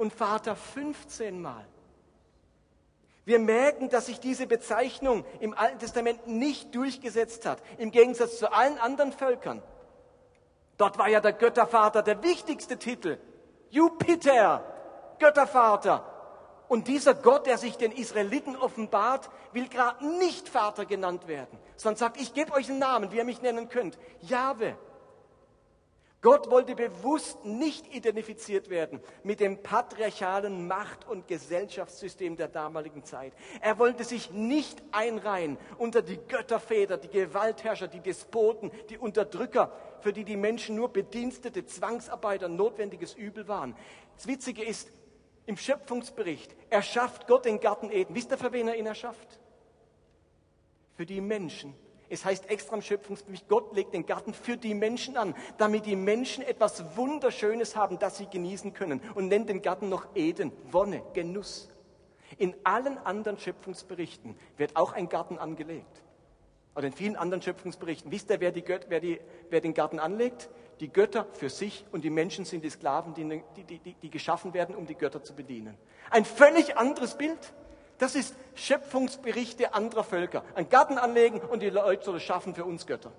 und 0.00 0.14
Vater 0.14 0.56
15 0.56 1.42
Mal. 1.42 1.66
Wir 3.26 3.38
merken, 3.38 3.90
dass 3.90 4.06
sich 4.06 4.18
diese 4.18 4.46
Bezeichnung 4.46 5.26
im 5.40 5.52
Alten 5.52 5.78
Testament 5.78 6.26
nicht 6.26 6.74
durchgesetzt 6.74 7.44
hat, 7.44 7.62
im 7.76 7.90
Gegensatz 7.90 8.38
zu 8.38 8.50
allen 8.50 8.78
anderen 8.78 9.12
Völkern. 9.12 9.62
Dort 10.78 10.96
war 10.96 11.08
ja 11.08 11.20
der 11.20 11.34
Göttervater 11.34 12.02
der 12.02 12.22
wichtigste 12.22 12.78
Titel. 12.78 13.18
Jupiter, 13.68 14.64
Göttervater. 15.18 16.06
Und 16.66 16.88
dieser 16.88 17.12
Gott, 17.12 17.46
der 17.46 17.58
sich 17.58 17.76
den 17.76 17.92
Israeliten 17.92 18.56
offenbart, 18.56 19.28
will 19.52 19.68
gerade 19.68 20.06
nicht 20.18 20.48
Vater 20.48 20.86
genannt 20.86 21.28
werden, 21.28 21.58
sondern 21.76 21.98
sagt, 21.98 22.18
ich 22.18 22.32
gebe 22.32 22.52
euch 22.52 22.70
einen 22.70 22.78
Namen, 22.78 23.12
wie 23.12 23.18
ihr 23.18 23.24
mich 23.24 23.42
nennen 23.42 23.68
könnt. 23.68 23.98
Jahwe. 24.22 24.78
Gott 26.22 26.50
wollte 26.50 26.74
bewusst 26.74 27.46
nicht 27.46 27.94
identifiziert 27.94 28.68
werden 28.68 29.00
mit 29.22 29.40
dem 29.40 29.62
patriarchalen 29.62 30.66
Macht- 30.66 31.08
und 31.08 31.26
Gesellschaftssystem 31.26 32.36
der 32.36 32.48
damaligen 32.48 33.04
Zeit. 33.04 33.32
Er 33.62 33.78
wollte 33.78 34.04
sich 34.04 34.30
nicht 34.30 34.82
einreihen 34.92 35.56
unter 35.78 36.02
die 36.02 36.18
Götterväter, 36.18 36.98
die 36.98 37.08
Gewaltherrscher, 37.08 37.88
die 37.88 38.00
Despoten, 38.00 38.70
die 38.90 38.98
Unterdrücker, 38.98 39.72
für 40.00 40.12
die 40.12 40.24
die 40.24 40.36
Menschen 40.36 40.76
nur 40.76 40.92
Bedienstete, 40.92 41.64
Zwangsarbeiter, 41.64 42.48
notwendiges 42.48 43.14
Übel 43.14 43.48
waren. 43.48 43.74
Das 44.16 44.26
Witzige 44.26 44.62
ist, 44.62 44.92
im 45.46 45.56
Schöpfungsbericht 45.56 46.54
erschafft 46.68 47.26
Gott 47.26 47.46
den 47.46 47.60
Garten 47.60 47.90
Eden. 47.90 48.14
Wisst 48.14 48.30
ihr, 48.30 48.38
für 48.38 48.52
wen 48.52 48.68
er 48.68 48.76
ihn 48.76 48.86
erschafft? 48.86 49.40
Für 50.96 51.06
die 51.06 51.22
Menschen. 51.22 51.74
Es 52.10 52.24
heißt 52.24 52.50
extra 52.50 52.76
im 52.76 52.82
Schöpfungsbericht, 52.82 53.48
Gott 53.48 53.74
legt 53.74 53.94
den 53.94 54.04
Garten 54.04 54.34
für 54.34 54.56
die 54.56 54.74
Menschen 54.74 55.16
an, 55.16 55.34
damit 55.56 55.86
die 55.86 55.96
Menschen 55.96 56.44
etwas 56.44 56.96
Wunderschönes 56.96 57.76
haben, 57.76 57.98
das 57.98 58.18
sie 58.18 58.26
genießen 58.26 58.74
können 58.74 59.00
und 59.14 59.28
nennt 59.28 59.48
den 59.48 59.62
Garten 59.62 59.88
noch 59.88 60.06
Eden, 60.14 60.52
Wonne, 60.70 61.02
Genuss. 61.14 61.70
In 62.36 62.54
allen 62.64 62.98
anderen 62.98 63.38
Schöpfungsberichten 63.38 64.36
wird 64.56 64.76
auch 64.76 64.92
ein 64.92 65.08
Garten 65.08 65.38
angelegt. 65.38 66.02
Oder 66.74 66.88
in 66.88 66.92
vielen 66.92 67.16
anderen 67.16 67.42
Schöpfungsberichten. 67.42 68.10
Wisst 68.10 68.30
ihr, 68.30 68.40
wer, 68.40 68.52
die 68.52 68.62
Göt 68.62 68.86
wer, 68.88 69.00
die, 69.00 69.20
wer 69.48 69.60
den 69.60 69.74
Garten 69.74 69.98
anlegt? 69.98 70.50
die 70.80 70.88
Götter 70.88 71.26
für 71.34 71.50
sich 71.50 71.84
und 71.92 72.04
die 72.04 72.10
Menschen 72.10 72.44
sind 72.44 72.64
die 72.64 72.70
Sklaven, 72.70 73.12
die, 73.14 73.42
die, 73.56 73.78
die, 73.78 73.94
die 73.94 74.10
geschaffen 74.10 74.54
werden, 74.54 74.74
um 74.74 74.86
die 74.86 74.94
Götter 74.94 75.22
zu 75.22 75.34
bedienen. 75.34 75.76
Ein 76.10 76.24
völlig 76.24 76.76
anderes 76.76 77.16
Bild. 77.16 77.52
Das 78.00 78.14
ist 78.14 78.34
Schöpfungsberichte 78.54 79.74
anderer 79.74 80.04
Völker. 80.04 80.42
Ein 80.54 80.70
Garten 80.70 80.96
anlegen 80.96 81.38
und 81.38 81.62
die 81.62 81.68
Leute 81.68 82.06
sollen 82.06 82.18
schaffen 82.18 82.54
für 82.54 82.64
uns 82.64 82.86
Götter. 82.86 83.12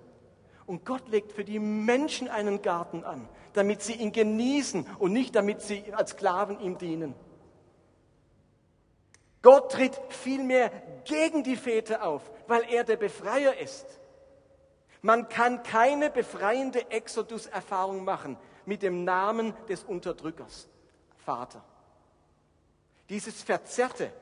Und 0.66 0.84
Gott 0.84 1.08
legt 1.08 1.32
für 1.32 1.44
die 1.44 1.60
Menschen 1.60 2.28
einen 2.28 2.62
Garten 2.62 3.04
an, 3.04 3.28
damit 3.52 3.82
sie 3.82 3.94
ihn 3.94 4.10
genießen 4.10 4.86
und 4.98 5.12
nicht 5.12 5.36
damit 5.36 5.62
sie 5.62 5.84
als 5.94 6.10
Sklaven 6.10 6.58
ihm 6.60 6.78
dienen. 6.78 7.14
Gott 9.40 9.70
tritt 9.70 10.00
vielmehr 10.08 10.70
gegen 11.04 11.44
die 11.44 11.56
Väter 11.56 12.02
auf, 12.02 12.28
weil 12.48 12.64
er 12.68 12.82
der 12.82 12.96
Befreier 12.96 13.56
ist. 13.58 13.86
Man 15.00 15.28
kann 15.28 15.62
keine 15.62 16.10
befreiende 16.10 16.90
Exodus-Erfahrung 16.90 18.04
machen 18.04 18.36
mit 18.66 18.82
dem 18.82 19.04
Namen 19.04 19.54
des 19.68 19.84
Unterdrückers, 19.84 20.68
Vater. 21.24 21.62
Dieses 23.08 23.42
verzerrte, 23.42 24.12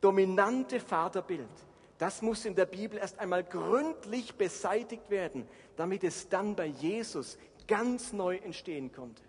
dominante 0.00 0.80
Vaterbild, 0.80 1.48
das 1.98 2.22
muss 2.22 2.44
in 2.44 2.54
der 2.54 2.66
Bibel 2.66 2.98
erst 2.98 3.18
einmal 3.18 3.42
gründlich 3.42 4.34
beseitigt 4.34 5.08
werden, 5.10 5.48
damit 5.76 6.04
es 6.04 6.28
dann 6.28 6.54
bei 6.54 6.66
Jesus 6.66 7.38
ganz 7.66 8.12
neu 8.12 8.36
entstehen 8.36 8.92
konnte. 8.92 9.22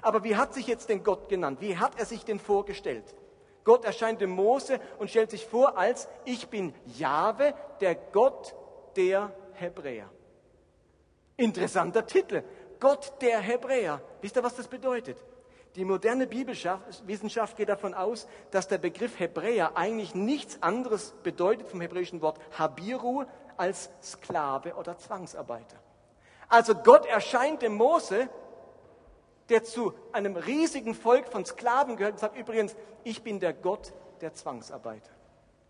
Aber 0.00 0.22
wie 0.22 0.36
hat 0.36 0.54
sich 0.54 0.66
jetzt 0.66 0.88
denn 0.88 1.02
Gott 1.02 1.28
genannt? 1.28 1.60
Wie 1.60 1.76
hat 1.76 1.98
er 1.98 2.06
sich 2.06 2.24
denn 2.24 2.38
vorgestellt? 2.38 3.04
Gott 3.64 3.84
erscheint 3.84 4.20
dem 4.20 4.30
Mose 4.30 4.80
und 4.98 5.10
stellt 5.10 5.30
sich 5.30 5.44
vor 5.44 5.76
als 5.76 6.08
ich 6.24 6.48
bin 6.48 6.72
Jahwe, 6.96 7.52
der 7.80 7.94
Gott 7.94 8.54
der 8.96 9.32
Hebräer. 9.54 10.08
Interessanter 11.36 12.06
Titel. 12.06 12.42
Gott 12.80 13.12
der 13.20 13.40
Hebräer. 13.40 14.00
Wisst 14.20 14.36
ihr, 14.36 14.42
was 14.42 14.54
das 14.54 14.68
bedeutet? 14.68 15.18
Die 15.76 15.84
moderne 15.84 16.26
Bibelwissenschaft 16.26 17.56
geht 17.56 17.68
davon 17.68 17.94
aus, 17.94 18.26
dass 18.50 18.68
der 18.68 18.78
Begriff 18.78 19.18
Hebräer 19.20 19.76
eigentlich 19.76 20.14
nichts 20.14 20.62
anderes 20.62 21.14
bedeutet 21.22 21.68
vom 21.68 21.80
hebräischen 21.80 22.22
Wort 22.22 22.40
Habiru 22.58 23.24
als 23.56 23.90
Sklave 24.02 24.74
oder 24.74 24.96
Zwangsarbeiter. 24.98 25.76
Also 26.48 26.74
Gott 26.74 27.06
erscheint 27.06 27.62
dem 27.62 27.74
Mose, 27.74 28.28
der 29.48 29.64
zu 29.64 29.94
einem 30.12 30.36
riesigen 30.36 30.94
Volk 30.94 31.28
von 31.28 31.44
Sklaven 31.44 31.96
gehört, 31.96 32.14
und 32.14 32.18
sagt 32.18 32.36
übrigens, 32.36 32.74
ich 33.04 33.22
bin 33.22 33.40
der 33.40 33.52
Gott 33.52 33.92
der 34.20 34.34
Zwangsarbeiter. 34.34 35.10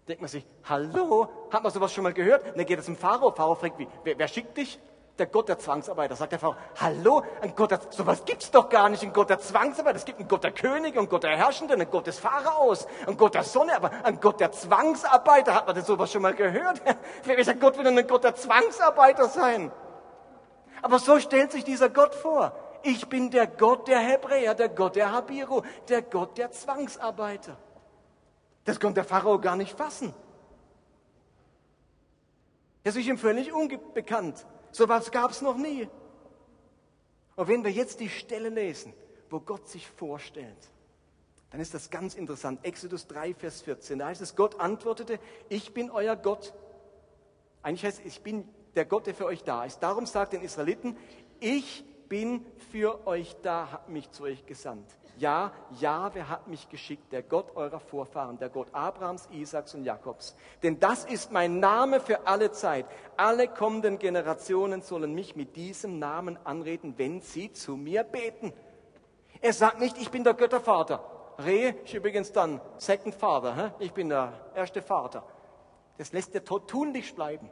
Denkt 0.06 0.22
man 0.22 0.28
sich, 0.28 0.46
hallo, 0.64 1.28
hat 1.50 1.62
man 1.62 1.70
sowas 1.70 1.92
schon 1.92 2.04
mal 2.04 2.14
gehört? 2.14 2.46
Und 2.46 2.56
dann 2.56 2.66
geht 2.66 2.78
es 2.78 2.86
zum 2.86 2.96
Pharao. 2.96 3.30
Pharao 3.30 3.54
fragt, 3.54 3.78
wie, 3.78 3.86
wer, 4.04 4.18
wer 4.18 4.28
schickt 4.28 4.56
dich? 4.56 4.80
Der 5.18 5.26
Gott 5.26 5.48
der 5.48 5.58
Zwangsarbeiter. 5.58 6.14
Sagt 6.14 6.32
der 6.32 6.38
Pharao, 6.38 6.56
hallo, 6.76 7.22
ein 7.40 7.54
Gott 7.56 7.72
der, 7.72 7.80
sowas 7.90 8.24
gibt's 8.24 8.50
doch 8.50 8.68
gar 8.68 8.88
nicht, 8.88 9.02
ein 9.02 9.12
Gott 9.12 9.30
der 9.30 9.40
Zwangsarbeiter. 9.40 9.96
Es 9.96 10.04
gibt 10.04 10.20
einen 10.20 10.28
Gott 10.28 10.44
der 10.44 10.52
Könige, 10.52 10.98
einen 10.98 11.08
Gott 11.08 11.24
der 11.24 11.36
Herrschenden, 11.36 11.80
einen 11.80 11.90
Gott 11.90 12.06
des 12.06 12.18
Pharaos, 12.20 12.86
einen 13.06 13.16
Gott 13.16 13.34
der 13.34 13.42
Sonne, 13.42 13.74
aber 13.74 13.90
ein 14.04 14.20
Gott 14.20 14.38
der 14.38 14.52
Zwangsarbeiter. 14.52 15.54
Hat 15.54 15.66
man 15.66 15.74
denn 15.74 15.84
sowas 15.84 16.12
schon 16.12 16.22
mal 16.22 16.34
gehört? 16.34 16.80
Welcher 17.24 17.54
Gott 17.54 17.76
will 17.76 17.84
denn 17.84 17.98
ein 17.98 18.06
Gott 18.06 18.22
der 18.22 18.36
Zwangsarbeiter 18.36 19.28
sein? 19.28 19.72
Aber 20.82 21.00
so 21.00 21.18
stellt 21.18 21.50
sich 21.50 21.64
dieser 21.64 21.88
Gott 21.88 22.14
vor. 22.14 22.52
Ich 22.82 23.08
bin 23.08 23.30
der 23.30 23.48
Gott 23.48 23.88
der 23.88 23.98
Hebräer, 23.98 24.54
der 24.54 24.68
Gott 24.68 24.94
der 24.94 25.10
Habiru, 25.10 25.62
der 25.88 26.02
Gott 26.02 26.38
der 26.38 26.52
Zwangsarbeiter. 26.52 27.56
Das 28.64 28.78
konnte 28.78 28.96
der 28.96 29.04
Pharao 29.04 29.40
gar 29.40 29.56
nicht 29.56 29.76
fassen. 29.76 30.14
Das 32.84 32.94
ist 32.94 33.06
ihm 33.06 33.18
völlig 33.18 33.52
unbekannt. 33.52 34.46
So 34.72 34.84
etwas 34.84 35.10
gab 35.10 35.30
es 35.30 35.42
noch 35.42 35.56
nie. 35.56 35.88
Und 37.36 37.48
wenn 37.48 37.64
wir 37.64 37.70
jetzt 37.70 38.00
die 38.00 38.08
Stelle 38.08 38.48
lesen, 38.48 38.92
wo 39.30 39.40
Gott 39.40 39.68
sich 39.68 39.86
vorstellt, 39.86 40.56
dann 41.50 41.60
ist 41.60 41.72
das 41.72 41.90
ganz 41.90 42.14
interessant. 42.14 42.64
Exodus 42.64 43.06
3, 43.06 43.34
Vers 43.34 43.62
14. 43.62 43.98
Da 43.98 44.06
heißt 44.06 44.20
es, 44.20 44.36
Gott 44.36 44.60
antwortete, 44.60 45.18
ich 45.48 45.72
bin 45.72 45.90
euer 45.90 46.16
Gott. 46.16 46.52
Eigentlich 47.62 47.84
heißt 47.84 48.00
es, 48.00 48.06
ich 48.06 48.22
bin 48.22 48.48
der 48.74 48.84
Gott, 48.84 49.06
der 49.06 49.14
für 49.14 49.24
euch 49.24 49.44
da 49.44 49.64
ist. 49.64 49.80
Darum 49.80 50.06
sagt 50.06 50.34
den 50.34 50.42
Israeliten, 50.42 50.96
ich 51.40 51.84
bin 52.08 52.44
für 52.70 53.06
euch 53.06 53.36
da, 53.42 53.72
habe 53.72 53.92
mich 53.92 54.10
zu 54.10 54.24
euch 54.24 54.46
gesandt. 54.46 54.86
Ja, 55.18 55.52
Jahwe 55.80 56.28
hat 56.28 56.46
mich 56.46 56.68
geschickt, 56.68 57.12
der 57.12 57.24
Gott 57.24 57.56
eurer 57.56 57.80
Vorfahren, 57.80 58.38
der 58.38 58.50
Gott 58.50 58.68
Abrahams, 58.72 59.28
Isaaks 59.32 59.74
und 59.74 59.82
Jakobs. 59.82 60.36
Denn 60.62 60.78
das 60.78 61.04
ist 61.04 61.32
mein 61.32 61.58
Name 61.58 61.98
für 61.98 62.26
alle 62.28 62.52
Zeit. 62.52 62.86
Alle 63.16 63.48
kommenden 63.48 63.98
Generationen 63.98 64.80
sollen 64.80 65.14
mich 65.14 65.34
mit 65.34 65.56
diesem 65.56 65.98
Namen 65.98 66.38
anreden, 66.44 66.94
wenn 66.98 67.20
sie 67.20 67.52
zu 67.52 67.76
mir 67.76 68.04
beten. 68.04 68.52
Er 69.40 69.52
sagt 69.52 69.80
nicht, 69.80 69.98
ich 69.98 70.10
bin 70.10 70.22
der 70.22 70.34
Göttervater. 70.34 71.02
Re 71.38 71.74
ist 71.84 71.94
übrigens 71.94 72.32
dann 72.32 72.60
Second 72.76 73.14
Father. 73.14 73.74
Ich 73.80 73.92
bin 73.92 74.08
der 74.10 74.32
erste 74.54 74.82
Vater. 74.82 75.24
Das 75.96 76.12
lässt 76.12 76.32
er 76.36 76.44
tunlichst 76.44 77.16
bleiben. 77.16 77.50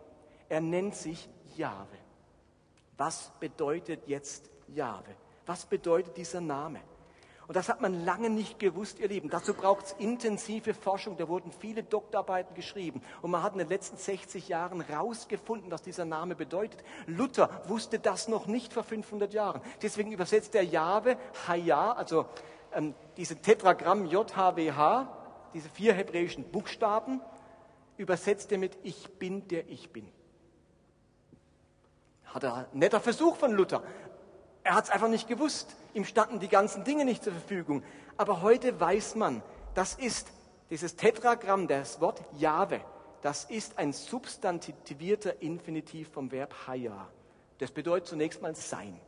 Er 0.49 0.61
nennt 0.61 0.95
sich 0.95 1.29
Jahwe. 1.57 2.06
Was 2.97 3.33
bedeutet 3.41 4.07
jetzt 4.07 4.51
Jahwe? 4.69 5.15
Was 5.45 5.67
bedeutet 5.67 6.17
dieser 6.17 6.41
Name? 6.41 6.81
Und 7.47 7.55
das 7.55 7.69
hat 7.69 7.81
man 7.81 8.05
lange 8.05 8.29
nicht 8.29 8.59
gewusst, 8.59 8.99
ihr 8.99 9.07
Lieben. 9.07 9.31
Dazu 9.31 9.55
braucht 9.55 9.87
es 9.87 9.93
intensive 9.99 10.75
Forschung. 10.75 11.17
Da 11.17 11.29
wurden 11.29 11.53
viele 11.53 11.85
Doktorarbeiten 11.85 12.57
geschrieben. 12.57 13.01
Und 13.23 13.31
man 13.31 13.43
hat 13.43 13.53
in 13.53 13.59
den 13.59 13.69
letzten 13.69 13.97
60 13.97 14.49
Jahren 14.49 14.81
herausgefunden, 14.81 15.71
was 15.71 15.83
dieser 15.83 16.05
Name 16.05 16.35
bedeutet. 16.35 16.83
Luther 17.07 17.63
wusste 17.69 18.01
das 18.01 18.27
noch 18.27 18.49
nicht 18.49 18.73
vor 18.73 18.83
500 18.83 19.33
Jahren. 19.33 19.61
Deswegen 19.81 20.11
übersetzt 20.11 20.57
er 20.57 20.63
Jahwe, 20.63 21.17
Haya, 21.47 21.93
also 21.93 22.27
ähm, 22.73 22.95
diese 23.17 23.37
Tetragramm 23.37 24.07
JHWH, 24.07 25.07
diese 25.55 25.69
vier 25.69 25.95
hebräischen 25.95 26.51
Buchstaben, 26.51 27.21
übersetzt 27.97 28.51
er 28.51 28.59
mit 28.59 28.77
Ich 28.83 29.09
bin, 29.21 29.47
der 29.47 29.69
ich 29.69 29.91
bin. 29.91 30.09
Hat 32.37 32.45
er 32.45 32.69
netter 32.75 33.01
Versuch 33.01 33.35
von 33.39 33.53
Luther. 33.53 33.83
Er 34.63 34.75
hat 34.75 34.85
es 34.85 34.91
einfach 34.91 35.09
nicht 35.09 35.27
gewusst. 35.27 35.75
Ihm 35.95 36.05
standen 36.05 36.39
die 36.39 36.49
ganzen 36.49 36.85
Dinge 36.85 37.07
nicht 37.07 37.25
zur 37.25 37.33
Verfügung. 37.33 37.83
Aber 38.19 38.43
heute 38.43 38.79
weiß 38.79 39.15
man, 39.15 39.43
das 39.73 39.95
ist 39.95 40.29
dieses 40.69 40.97
Tetragramm, 40.97 41.67
das 41.67 41.99
Wort 42.03 42.23
Jahwe, 42.37 42.83
das 43.23 43.45
ist 43.45 43.79
ein 43.79 43.95
substantivierter 43.95 45.41
Infinitiv 45.41 46.11
vom 46.11 46.31
Verb 46.31 46.55
Haya. 46.67 47.09
Das 47.57 47.71
bedeutet 47.71 48.09
zunächst 48.09 48.43
mal 48.43 48.55
sein. 48.55 49.01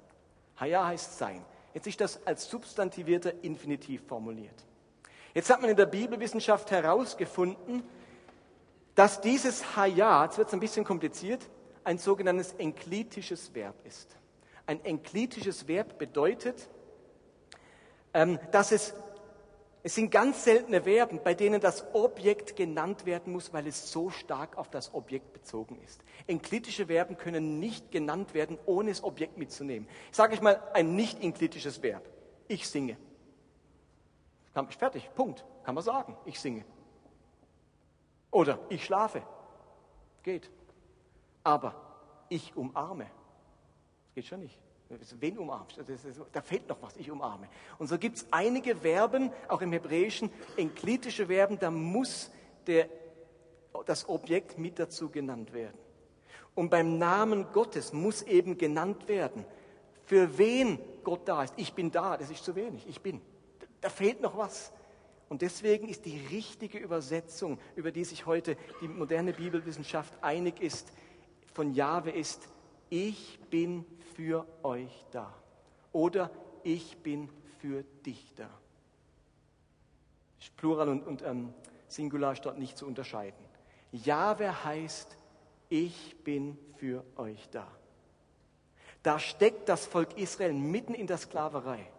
Haya 0.58 0.86
heißt 0.86 1.18
sein. 1.18 1.44
Jetzt 1.74 1.86
ist 1.86 2.00
das 2.00 2.26
als 2.26 2.48
substantivierter 2.48 3.44
Infinitiv 3.44 4.06
formuliert. 4.06 4.64
Jetzt 5.34 5.50
hat 5.50 5.60
man 5.60 5.68
in 5.68 5.76
der 5.76 5.84
Bibelwissenschaft 5.84 6.70
herausgefunden, 6.70 7.82
dass 8.94 9.20
dieses 9.20 9.76
Haya, 9.76 10.24
jetzt 10.24 10.38
wird 10.38 10.48
es 10.48 10.54
ein 10.54 10.60
bisschen 10.60 10.86
kompliziert, 10.86 11.46
ein 11.88 11.96
sogenanntes 11.96 12.53
enklitisches 12.53 13.55
Verb 13.55 13.74
ist. 13.87 14.14
Ein 14.66 14.85
enklitisches 14.85 15.66
Verb 15.66 15.98
bedeutet, 15.98 16.68
ähm, 18.12 18.38
dass 18.53 18.72
es, 18.72 18.92
es 19.83 19.94
sind 19.94 20.11
ganz 20.11 20.44
seltene 20.44 20.83
Verben, 20.83 21.20
bei 21.24 21.33
denen 21.33 21.62
das 21.62 21.94
Objekt 21.94 22.57
genannt 22.57 23.07
werden 23.07 23.33
muss, 23.33 23.55
weil 23.55 23.66
es 23.66 23.90
so 23.90 24.11
stark 24.11 24.59
auf 24.59 24.68
das 24.68 24.92
Objekt 24.92 25.33
bezogen 25.33 25.81
ist. 25.83 26.03
Enklitische 26.27 26.88
Verben 26.88 27.16
können 27.16 27.59
nicht 27.59 27.90
genannt 27.90 28.35
werden, 28.35 28.59
ohne 28.66 28.90
das 28.90 29.03
Objekt 29.03 29.38
mitzunehmen. 29.38 29.88
Ich 30.11 30.16
sage 30.16 30.35
euch 30.35 30.42
mal 30.42 30.62
ein 30.74 30.94
nicht 30.94 31.22
enklitisches 31.22 31.83
Verb. 31.83 32.07
Ich 32.48 32.68
singe. 32.68 32.98
Fertig, 34.79 35.09
Punkt. 35.14 35.42
Kann 35.64 35.74
man 35.74 35.85
sagen. 35.85 36.18
Ich 36.27 36.38
singe. 36.38 36.66
Oder 38.31 38.59
ich 38.68 38.85
schlafe. 38.85 39.22
Geht. 40.22 40.51
Aber 41.44 41.74
ich 42.29 42.57
umarme. 42.57 43.07
Geht 44.14 44.27
schon 44.27 44.40
nicht. 44.40 44.59
Wen 45.20 45.38
umarmst? 45.38 45.79
Da 46.33 46.40
fehlt 46.40 46.68
noch 46.68 46.81
was, 46.81 46.96
ich 46.96 47.11
umarme. 47.11 47.48
Und 47.79 47.88
so 47.88 47.98
gibt 47.98 48.16
es 48.16 48.27
einige 48.31 48.74
Verben, 48.74 49.31
auch 49.46 49.61
im 49.61 49.72
Hebräischen, 49.72 50.31
enklitische 50.57 51.27
Verben, 51.27 51.59
da 51.59 51.70
muss 51.70 52.31
der, 52.66 52.88
das 53.85 54.09
Objekt 54.09 54.57
mit 54.59 54.79
dazu 54.79 55.11
genannt 55.11 55.53
werden. 55.53 55.79
Und 56.55 56.70
beim 56.70 56.96
Namen 56.96 57.53
Gottes 57.53 57.92
muss 57.92 58.22
eben 58.22 58.57
genannt 58.57 59.09
werden, 59.09 59.44
für 60.07 60.38
wen 60.38 60.79
Gott 61.05 61.29
da 61.29 61.44
ist. 61.44 61.53
Ich 61.59 61.74
bin 61.74 61.90
da, 61.90 62.16
das 62.16 62.31
ist 62.31 62.42
zu 62.42 62.57
wenig, 62.57 62.87
ich 62.88 63.03
bin. 63.03 63.20
Da 63.83 63.90
fehlt 63.90 64.22
noch 64.22 64.38
was. 64.38 64.72
Und 65.29 65.42
deswegen 65.42 65.88
ist 65.88 66.07
die 66.07 66.18
richtige 66.31 66.79
Übersetzung, 66.79 67.59
über 67.77 67.92
die 67.92 68.05
sich 68.05 68.24
heute 68.24 68.57
die 68.81 68.88
moderne 68.88 69.35
Bibelwissenschaft 69.35 70.14
einig 70.22 70.61
ist, 70.61 70.90
von 71.58 71.74
Jahwe 71.74 72.12
ist, 72.12 72.48
ich 72.88 73.40
bin 73.50 73.84
für 74.14 74.46
euch 74.62 75.04
da. 75.10 75.34
Oder 75.90 76.30
ich 76.62 76.98
bin 76.98 77.28
für 77.58 77.82
dich 78.06 78.32
da. 78.36 78.48
Plural 80.56 80.88
und, 80.88 81.04
und 81.04 81.22
ähm, 81.22 81.52
Singular 81.88 82.34
dort 82.34 82.60
nicht 82.60 82.78
zu 82.78 82.86
unterscheiden. 82.86 83.44
Jahwe 83.90 84.64
heißt, 84.64 85.18
ich 85.68 86.22
bin 86.22 86.56
für 86.76 87.02
euch 87.16 87.48
da. 87.50 87.66
Da 89.02 89.18
steckt 89.18 89.68
das 89.68 89.84
Volk 89.84 90.16
Israel 90.16 90.52
mitten 90.52 90.94
in 90.94 91.08
der 91.08 91.18
Sklaverei. 91.18 91.90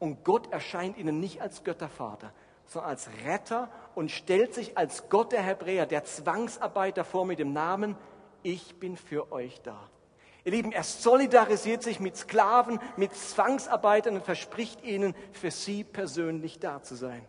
Und 0.00 0.24
Gott 0.24 0.52
erscheint 0.52 0.98
ihnen 0.98 1.20
nicht 1.20 1.40
als 1.40 1.62
Göttervater, 1.62 2.32
sondern 2.66 2.90
als 2.90 3.08
Retter 3.24 3.70
und 3.94 4.10
stellt 4.10 4.54
sich 4.54 4.76
als 4.76 5.08
Gott 5.08 5.30
der 5.30 5.42
Hebräer, 5.42 5.86
der 5.86 6.02
Zwangsarbeiter 6.02 7.04
vor 7.04 7.24
mit 7.24 7.38
dem 7.38 7.52
Namen, 7.52 7.96
ich 8.42 8.76
bin 8.76 8.96
für 8.96 9.32
euch 9.32 9.60
da. 9.62 9.88
Ihr 10.44 10.52
Lieben, 10.52 10.72
er 10.72 10.82
solidarisiert 10.82 11.82
sich 11.82 12.00
mit 12.00 12.16
Sklaven, 12.16 12.80
mit 12.96 13.14
Zwangsarbeitern 13.14 14.16
und 14.16 14.24
verspricht 14.24 14.82
ihnen, 14.82 15.14
für 15.32 15.52
sie 15.52 15.84
persönlich 15.84 16.58
da 16.58 16.82
zu 16.82 16.96
sein. 16.96 17.24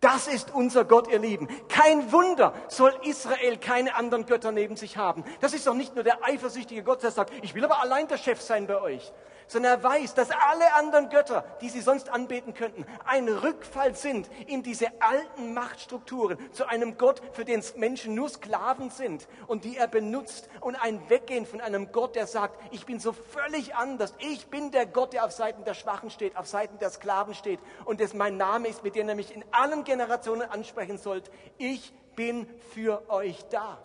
Das 0.00 0.28
ist 0.28 0.54
unser 0.54 0.84
Gott, 0.84 1.08
ihr 1.08 1.18
Lieben. 1.18 1.48
Kein 1.68 2.12
Wunder 2.12 2.54
soll 2.68 2.94
Israel 3.02 3.56
keine 3.56 3.94
anderen 3.94 4.26
Götter 4.26 4.52
neben 4.52 4.76
sich 4.76 4.96
haben. 4.96 5.24
Das 5.40 5.54
ist 5.54 5.66
doch 5.66 5.74
nicht 5.74 5.94
nur 5.94 6.04
der 6.04 6.22
eifersüchtige 6.22 6.84
Gott, 6.84 7.02
der 7.02 7.10
sagt, 7.10 7.32
ich 7.42 7.54
will 7.54 7.64
aber 7.64 7.80
allein 7.80 8.06
der 8.06 8.18
Chef 8.18 8.40
sein 8.40 8.66
bei 8.66 8.80
euch, 8.80 9.12
sondern 9.48 9.74
er 9.74 9.82
weiß, 9.82 10.14
dass 10.14 10.30
alle 10.30 10.74
anderen 10.74 11.08
Götter, 11.08 11.44
die 11.60 11.68
sie 11.68 11.80
sonst 11.80 12.08
anbeten 12.08 12.54
könnten, 12.54 12.84
ein 13.04 13.28
Rückfall 13.28 13.94
sind 13.94 14.28
in 14.46 14.62
diese 14.62 14.88
alten 15.00 15.54
Machtstrukturen 15.54 16.38
zu 16.52 16.66
einem 16.66 16.98
Gott, 16.98 17.22
für 17.32 17.44
den 17.44 17.62
Menschen 17.76 18.14
nur 18.14 18.28
Sklaven 18.28 18.90
sind 18.90 19.28
und 19.46 19.64
die 19.64 19.76
er 19.76 19.88
benutzt 19.88 20.48
und 20.60 20.76
ein 20.76 21.08
Weggehen 21.08 21.46
von 21.46 21.60
einem 21.60 21.92
Gott, 21.92 22.16
der 22.16 22.26
sagt, 22.26 22.60
ich 22.72 22.86
bin 22.86 22.98
so 23.00 23.12
völlig 23.12 23.74
anders. 23.74 24.14
Ich 24.18 24.48
bin 24.48 24.70
der 24.70 24.86
Gott, 24.86 25.12
der 25.12 25.24
auf 25.24 25.32
Seiten 25.32 25.64
der 25.64 25.74
Schwachen 25.74 26.10
steht, 26.10 26.36
auf 26.36 26.46
Seiten 26.46 26.78
der 26.78 26.90
Sklaven 26.90 27.34
steht 27.34 27.60
und 27.84 28.00
das 28.00 28.14
mein 28.14 28.36
Name 28.36 28.68
ist, 28.68 28.82
mit 28.82 28.96
dem 28.96 29.08
er 29.08 29.14
mich 29.14 29.34
in 29.34 29.44
allen 29.52 29.84
Generationen 29.84 30.48
ansprechen 30.50 30.98
sollt. 30.98 31.30
Ich 31.58 31.92
bin 32.14 32.48
für 32.72 33.08
euch 33.10 33.44
da. 33.50 33.78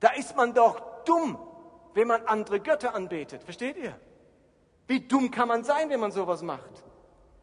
Da 0.00 0.08
ist 0.10 0.36
man 0.36 0.54
doch 0.54 1.04
dumm, 1.04 1.38
wenn 1.94 2.08
man 2.08 2.26
andere 2.26 2.60
Götter 2.60 2.94
anbetet. 2.94 3.42
Versteht 3.44 3.76
ihr? 3.76 3.94
Wie 4.90 4.98
dumm 4.98 5.30
kann 5.30 5.46
man 5.46 5.62
sein, 5.62 5.88
wenn 5.88 6.00
man 6.00 6.10
sowas 6.10 6.42
macht? 6.42 6.82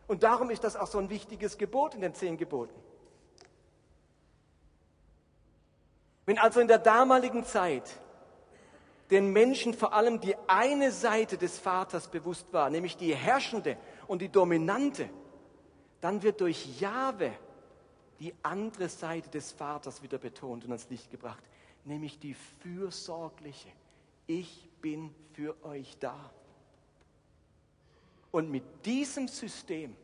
Und 0.06 0.24
darum 0.24 0.50
ist 0.50 0.66
das 0.66 0.76
auch 0.76 0.88
so 0.88 0.98
ein 0.98 1.10
wichtiges 1.10 1.58
Gebot 1.58 1.96
in 1.96 2.02
den 2.02 2.14
zehn 2.14 2.36
Geboten. 2.36 2.78
Wenn 6.26 6.40
also 6.40 6.60
in 6.60 6.68
der 6.68 6.80
damaligen 6.80 7.46
Zeit 7.46 8.02
den 9.12 9.32
Menschen 9.32 9.74
vor 9.74 9.94
allem 9.94 10.20
die 10.20 10.36
eine 10.48 10.92
Seite 10.92 11.38
des 11.38 11.58
Vaters 11.58 12.10
bewusst 12.10 12.52
war, 12.52 12.70
nämlich 12.70 12.98
die 12.98 13.16
herrschende 13.16 13.78
und 14.08 14.22
die 14.22 14.30
dominante, 14.30 15.10
dann 16.02 16.24
wird 16.24 16.42
durch 16.42 16.82
Jahwe 16.82 17.32
die 18.20 18.36
andere 18.44 18.90
Seite 18.90 19.30
des 19.30 19.54
Vaters 19.54 20.04
wieder 20.04 20.18
betont 20.18 20.66
und 20.66 20.72
ans 20.72 20.90
Licht 20.90 21.10
gebracht, 21.12 21.44
nämlich 21.86 22.20
die 22.20 22.34
fürsorgliche. 22.34 23.70
Ich 24.26 24.70
bin 24.82 25.16
für 25.32 25.56
euch 25.64 25.98
da. 26.00 26.30
Und 28.38 28.52
mit 28.52 28.86
diesem 28.86 29.28
System 29.28 29.96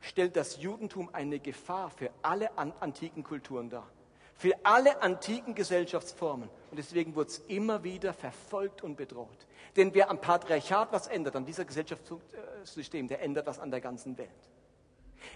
stellt 0.00 0.34
das 0.34 0.60
Judentum 0.60 1.08
eine 1.12 1.38
Gefahr 1.38 1.88
für 1.88 2.10
alle 2.20 2.58
antiken 2.58 3.22
Kulturen 3.22 3.70
dar, 3.70 3.88
für 4.34 4.54
alle 4.64 5.00
antiken 5.02 5.54
Gesellschaftsformen. 5.54 6.48
Und 6.72 6.78
deswegen 6.78 7.14
wurde 7.14 7.30
es 7.30 7.38
immer 7.46 7.84
wieder 7.84 8.12
verfolgt 8.12 8.82
und 8.82 8.96
bedroht. 8.96 9.46
Denn 9.76 9.94
wer 9.94 10.10
am 10.10 10.20
Patriarchat 10.20 10.90
was 10.90 11.06
ändert, 11.06 11.36
an 11.36 11.46
dieser 11.46 11.64
Gesellschaftssystem, 11.64 13.06
der 13.06 13.22
ändert 13.22 13.46
was 13.46 13.60
an 13.60 13.70
der 13.70 13.80
ganzen 13.80 14.18
Welt. 14.18 14.30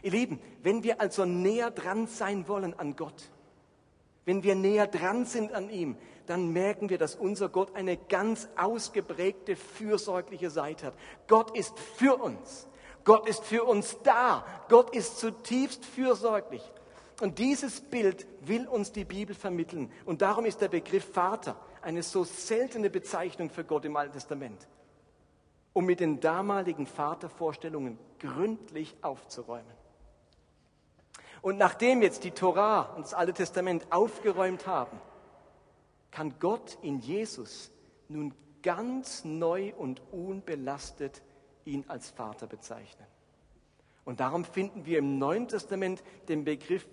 Ihr 0.02 0.10
Lieben, 0.10 0.40
wenn 0.60 0.82
wir 0.82 1.00
also 1.00 1.24
näher 1.24 1.70
dran 1.70 2.08
sein 2.08 2.48
wollen 2.48 2.76
an 2.76 2.96
Gott, 2.96 3.30
wenn 4.24 4.42
wir 4.42 4.56
näher 4.56 4.88
dran 4.88 5.24
sind 5.24 5.52
an 5.52 5.70
ihm, 5.70 5.96
dann 6.26 6.52
merken 6.52 6.88
wir, 6.88 6.98
dass 6.98 7.14
unser 7.14 7.48
Gott 7.48 7.74
eine 7.74 7.96
ganz 7.96 8.48
ausgeprägte 8.56 9.56
fürsorgliche 9.56 10.50
Seite 10.50 10.86
hat. 10.86 10.94
Gott 11.26 11.56
ist 11.56 11.78
für 11.78 12.16
uns. 12.16 12.66
Gott 13.04 13.28
ist 13.28 13.44
für 13.44 13.64
uns 13.64 13.98
da. 14.02 14.44
Gott 14.68 14.94
ist 14.94 15.18
zutiefst 15.18 15.84
fürsorglich. 15.84 16.62
Und 17.20 17.38
dieses 17.38 17.80
Bild 17.80 18.26
will 18.40 18.66
uns 18.66 18.92
die 18.92 19.04
Bibel 19.04 19.34
vermitteln. 19.34 19.92
Und 20.04 20.22
darum 20.22 20.46
ist 20.46 20.60
der 20.60 20.68
Begriff 20.68 21.12
Vater 21.12 21.56
eine 21.82 22.02
so 22.02 22.24
seltene 22.24 22.90
Bezeichnung 22.90 23.50
für 23.50 23.64
Gott 23.64 23.84
im 23.84 23.96
Alten 23.96 24.14
Testament, 24.14 24.66
um 25.74 25.84
mit 25.84 26.00
den 26.00 26.20
damaligen 26.20 26.86
Vatervorstellungen 26.86 27.98
gründlich 28.18 28.96
aufzuräumen. 29.02 29.84
Und 31.42 31.58
nachdem 31.58 32.00
jetzt 32.00 32.24
die 32.24 32.30
Torah 32.30 32.94
und 32.96 33.04
das 33.04 33.12
Alte 33.12 33.34
Testament 33.34 33.86
aufgeräumt 33.90 34.66
haben, 34.66 34.98
kann 36.14 36.34
Gott 36.38 36.78
in 36.80 37.00
Jesus 37.00 37.72
nun 38.08 38.32
ganz 38.62 39.24
neu 39.24 39.74
und 39.76 40.00
unbelastet 40.12 41.22
ihn 41.64 41.84
als 41.88 42.10
Vater 42.10 42.46
bezeichnen. 42.46 43.06
Und 44.04 44.20
darum 44.20 44.44
finden 44.44 44.86
wir 44.86 44.98
im 44.98 45.18
Neuen 45.18 45.48
Testament 45.48 46.04
den 46.28 46.44
Begriff 46.44 46.86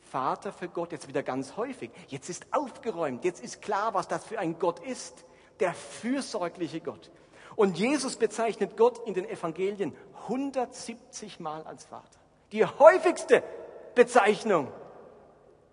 Vater 0.00 0.52
für 0.52 0.68
Gott 0.68 0.90
jetzt 0.90 1.06
wieder 1.06 1.22
ganz 1.22 1.56
häufig. 1.56 1.90
Jetzt 2.08 2.28
ist 2.30 2.46
aufgeräumt, 2.50 3.24
jetzt 3.24 3.44
ist 3.44 3.62
klar, 3.62 3.94
was 3.94 4.08
das 4.08 4.24
für 4.24 4.40
ein 4.40 4.58
Gott 4.58 4.80
ist, 4.80 5.24
der 5.60 5.72
fürsorgliche 5.72 6.80
Gott. 6.80 7.12
Und 7.54 7.78
Jesus 7.78 8.16
bezeichnet 8.16 8.76
Gott 8.76 9.06
in 9.06 9.14
den 9.14 9.28
Evangelien 9.28 9.94
170 10.22 11.38
Mal 11.38 11.62
als 11.62 11.84
Vater. 11.84 12.18
Die 12.50 12.64
häufigste 12.64 13.44
Bezeichnung, 13.94 14.72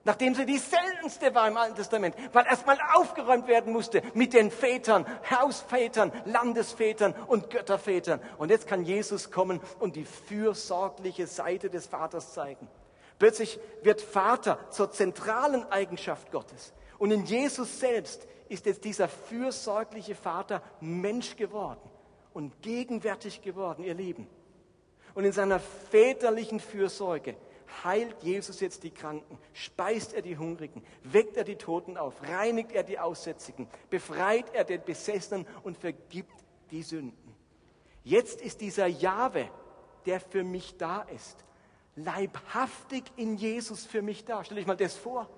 nachdem 0.05 0.33
sie 0.35 0.45
die 0.45 0.57
seltenste 0.57 1.35
war 1.35 1.47
im 1.47 1.57
Alten 1.57 1.75
Testament, 1.75 2.15
weil 2.31 2.45
erstmal 2.45 2.77
aufgeräumt 2.93 3.47
werden 3.47 3.73
musste 3.73 4.01
mit 4.13 4.33
den 4.33 4.51
Vätern, 4.51 5.05
Hausvätern, 5.29 6.13
Landesvätern 6.25 7.13
und 7.27 7.49
Göttervätern. 7.49 8.21
Und 8.37 8.51
jetzt 8.51 8.67
kann 8.67 8.85
Jesus 8.85 9.31
kommen 9.31 9.59
und 9.79 9.95
die 9.97 10.05
fürsorgliche 10.05 11.27
Seite 11.27 11.69
des 11.69 11.87
Vaters 11.87 12.33
zeigen. 12.33 12.67
Plötzlich 13.19 13.59
wird 13.81 14.01
Vater 14.01 14.59
zur 14.69 14.91
zentralen 14.91 15.69
Eigenschaft 15.71 16.31
Gottes. 16.31 16.73
Und 16.97 17.11
in 17.11 17.25
Jesus 17.25 17.79
selbst 17.79 18.27
ist 18.47 18.65
jetzt 18.65 18.83
dieser 18.83 19.07
fürsorgliche 19.07 20.15
Vater 20.15 20.61
Mensch 20.79 21.35
geworden 21.35 21.89
und 22.33 22.61
gegenwärtig 22.61 23.41
geworden, 23.41 23.83
ihr 23.83 23.95
Lieben. 23.95 24.27
Und 25.15 25.23
in 25.23 25.31
seiner 25.31 25.59
väterlichen 25.59 26.59
Fürsorge 26.59 27.35
heilt 27.83 28.21
Jesus 28.23 28.59
jetzt 28.59 28.83
die 28.83 28.91
Kranken, 28.91 29.37
speist 29.53 30.13
er 30.13 30.21
die 30.21 30.37
Hungrigen, 30.37 30.83
weckt 31.03 31.37
er 31.37 31.43
die 31.43 31.57
Toten 31.57 31.97
auf, 31.97 32.21
reinigt 32.23 32.71
er 32.71 32.83
die 32.83 32.99
Aussätzigen, 32.99 33.67
befreit 33.89 34.53
er 34.53 34.63
den 34.63 34.83
Besessenen 34.83 35.47
und 35.63 35.77
vergibt 35.77 36.43
die 36.71 36.83
Sünden. 36.83 37.35
Jetzt 38.03 38.41
ist 38.41 38.61
dieser 38.61 38.87
Jahwe, 38.87 39.49
der 40.05 40.19
für 40.19 40.43
mich 40.43 40.77
da 40.77 41.01
ist, 41.01 41.43
leibhaftig 41.95 43.03
in 43.15 43.35
Jesus 43.35 43.85
für 43.85 44.01
mich 44.01 44.25
da. 44.25 44.43
Stell 44.43 44.57
dich 44.57 44.67
mal 44.67 44.77
das 44.77 44.95
vor. 44.95 45.29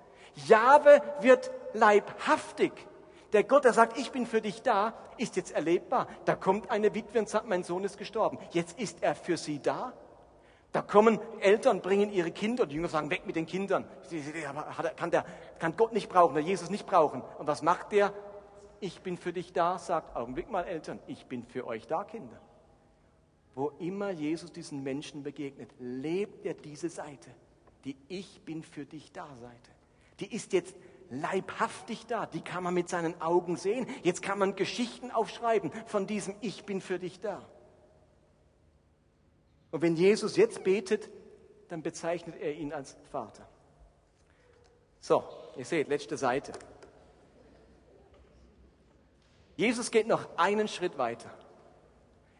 Jahwe 0.46 1.02
wird 1.20 1.50
leibhaftig. 1.72 2.72
Der 3.32 3.44
Gott, 3.44 3.64
der 3.64 3.72
sagt, 3.72 3.98
ich 3.98 4.10
bin 4.10 4.26
für 4.26 4.40
dich 4.40 4.62
da, 4.62 4.94
ist 5.18 5.36
jetzt 5.36 5.52
erlebbar. 5.52 6.08
Da 6.24 6.34
kommt 6.34 6.70
eine 6.70 6.94
Witwe 6.94 7.18
und 7.18 7.28
sagt, 7.28 7.46
mein 7.46 7.62
Sohn 7.62 7.84
ist 7.84 7.98
gestorben. 7.98 8.38
Jetzt 8.50 8.78
ist 8.78 9.02
er 9.02 9.14
für 9.14 9.36
sie 9.36 9.60
da. 9.60 9.92
Da 10.72 10.82
kommen 10.82 11.18
Eltern, 11.40 11.80
bringen 11.80 12.10
ihre 12.10 12.30
Kinder, 12.30 12.66
die 12.66 12.74
Jünger 12.74 12.88
sagen, 12.88 13.10
weg 13.10 13.22
mit 13.26 13.36
den 13.36 13.46
Kindern. 13.46 13.86
Kann, 14.96 15.10
der, 15.10 15.24
kann 15.58 15.76
Gott 15.76 15.92
nicht 15.92 16.08
brauchen, 16.08 16.34
der 16.34 16.42
Jesus 16.42 16.68
nicht 16.68 16.86
brauchen. 16.86 17.22
Und 17.38 17.46
was 17.46 17.62
macht 17.62 17.92
der? 17.92 18.12
Ich 18.80 19.00
bin 19.00 19.16
für 19.16 19.32
dich 19.32 19.52
da, 19.52 19.78
sagt, 19.78 20.14
Augenblick 20.14 20.50
mal 20.50 20.64
Eltern, 20.64 21.00
ich 21.06 21.26
bin 21.26 21.44
für 21.44 21.66
euch 21.66 21.86
da, 21.86 22.04
Kinder. 22.04 22.38
Wo 23.54 23.72
immer 23.80 24.10
Jesus 24.10 24.52
diesen 24.52 24.82
Menschen 24.82 25.22
begegnet, 25.22 25.70
lebt 25.78 26.44
er 26.46 26.54
diese 26.54 26.90
Seite, 26.90 27.30
die 27.84 27.96
Ich 28.06 28.42
bin 28.42 28.62
für 28.62 28.84
dich 28.84 29.10
da 29.10 29.26
Seite. 29.40 29.70
Die 30.20 30.32
ist 30.32 30.52
jetzt 30.52 30.76
leibhaftig 31.10 32.06
da, 32.06 32.26
die 32.26 32.42
kann 32.42 32.62
man 32.62 32.74
mit 32.74 32.88
seinen 32.88 33.20
Augen 33.20 33.56
sehen. 33.56 33.86
Jetzt 34.02 34.22
kann 34.22 34.38
man 34.38 34.54
Geschichten 34.54 35.10
aufschreiben 35.10 35.72
von 35.86 36.06
diesem 36.06 36.34
Ich 36.40 36.64
bin 36.64 36.80
für 36.80 36.98
dich 36.98 37.20
da. 37.20 37.48
Und 39.70 39.82
wenn 39.82 39.96
Jesus 39.96 40.36
jetzt 40.36 40.64
betet, 40.64 41.10
dann 41.68 41.82
bezeichnet 41.82 42.36
er 42.40 42.54
ihn 42.54 42.72
als 42.72 42.96
Vater. 43.10 43.46
So, 45.00 45.22
ihr 45.56 45.64
seht, 45.64 45.88
letzte 45.88 46.16
Seite. 46.16 46.52
Jesus 49.56 49.90
geht 49.90 50.06
noch 50.06 50.36
einen 50.36 50.68
Schritt 50.68 50.98
weiter. 50.98 51.30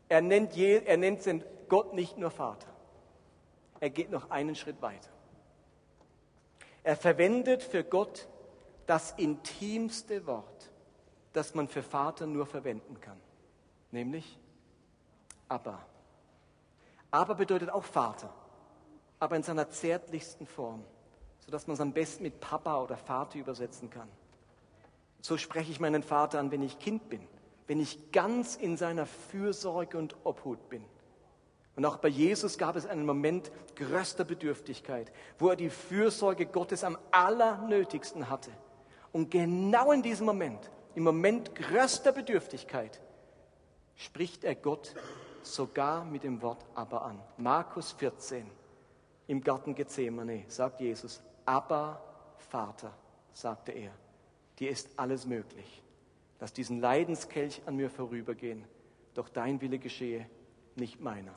Er 0.08 0.22
nennt, 0.22 0.54
je, 0.54 0.82
er 0.84 0.96
nennt 0.96 1.22
Gott 1.68 1.92
nicht 1.92 2.16
nur 2.16 2.30
Vater. 2.30 2.68
Er 3.80 3.90
geht 3.90 4.10
noch 4.10 4.30
einen 4.30 4.54
Schritt 4.54 4.80
weiter. 4.80 5.10
Er 6.82 6.96
verwendet 6.96 7.62
für 7.62 7.84
Gott 7.84 8.28
das 8.86 9.12
intimste 9.12 10.26
Wort, 10.26 10.70
das 11.32 11.54
man 11.54 11.68
für 11.68 11.82
Vater 11.82 12.26
nur 12.26 12.46
verwenden 12.46 13.00
kann, 13.00 13.20
nämlich 13.90 14.38
Abba. 15.48 15.84
Aber 17.10 17.34
bedeutet 17.34 17.70
auch 17.70 17.84
Vater, 17.84 18.32
aber 19.18 19.36
in 19.36 19.42
seiner 19.42 19.70
zärtlichsten 19.70 20.46
Form, 20.46 20.84
sodass 21.40 21.66
man 21.66 21.74
es 21.74 21.80
am 21.80 21.92
besten 21.92 22.22
mit 22.22 22.40
Papa 22.40 22.82
oder 22.82 22.96
Vater 22.96 23.38
übersetzen 23.38 23.90
kann. 23.90 24.08
So 25.20 25.36
spreche 25.36 25.70
ich 25.70 25.80
meinen 25.80 26.02
Vater 26.02 26.38
an, 26.38 26.50
wenn 26.50 26.62
ich 26.62 26.78
Kind 26.78 27.08
bin, 27.08 27.26
wenn 27.66 27.80
ich 27.80 28.12
ganz 28.12 28.56
in 28.56 28.76
seiner 28.76 29.06
Fürsorge 29.06 29.98
und 29.98 30.16
Obhut 30.24 30.68
bin. 30.68 30.84
Und 31.76 31.86
auch 31.86 31.98
bei 31.98 32.08
Jesus 32.08 32.58
gab 32.58 32.76
es 32.76 32.86
einen 32.86 33.06
Moment 33.06 33.52
größter 33.76 34.24
Bedürftigkeit, 34.24 35.12
wo 35.38 35.48
er 35.48 35.56
die 35.56 35.70
Fürsorge 35.70 36.46
Gottes 36.46 36.82
am 36.82 36.98
allernötigsten 37.12 38.28
hatte. 38.28 38.50
Und 39.12 39.30
genau 39.30 39.92
in 39.92 40.02
diesem 40.02 40.26
Moment, 40.26 40.70
im 40.94 41.04
Moment 41.04 41.54
größter 41.54 42.12
Bedürftigkeit, 42.12 43.00
spricht 43.94 44.44
er 44.44 44.56
Gott 44.56 44.94
sogar 45.54 46.04
mit 46.04 46.22
dem 46.22 46.40
Wort 46.42 46.64
aber 46.74 47.02
an. 47.02 47.20
Markus 47.36 47.92
14, 47.92 48.46
im 49.26 49.42
Garten 49.42 49.74
Gethsemane, 49.74 50.44
sagt 50.48 50.80
Jesus, 50.80 51.22
aber 51.44 52.02
Vater, 52.36 52.92
sagte 53.32 53.72
er, 53.72 53.92
dir 54.58 54.70
ist 54.70 54.88
alles 54.96 55.26
möglich. 55.26 55.82
Lass 56.40 56.52
diesen 56.52 56.80
Leidenskelch 56.80 57.62
an 57.66 57.76
mir 57.76 57.90
vorübergehen, 57.90 58.64
doch 59.14 59.28
dein 59.28 59.60
Wille 59.60 59.78
geschehe, 59.78 60.28
nicht 60.76 61.00
meiner. 61.00 61.32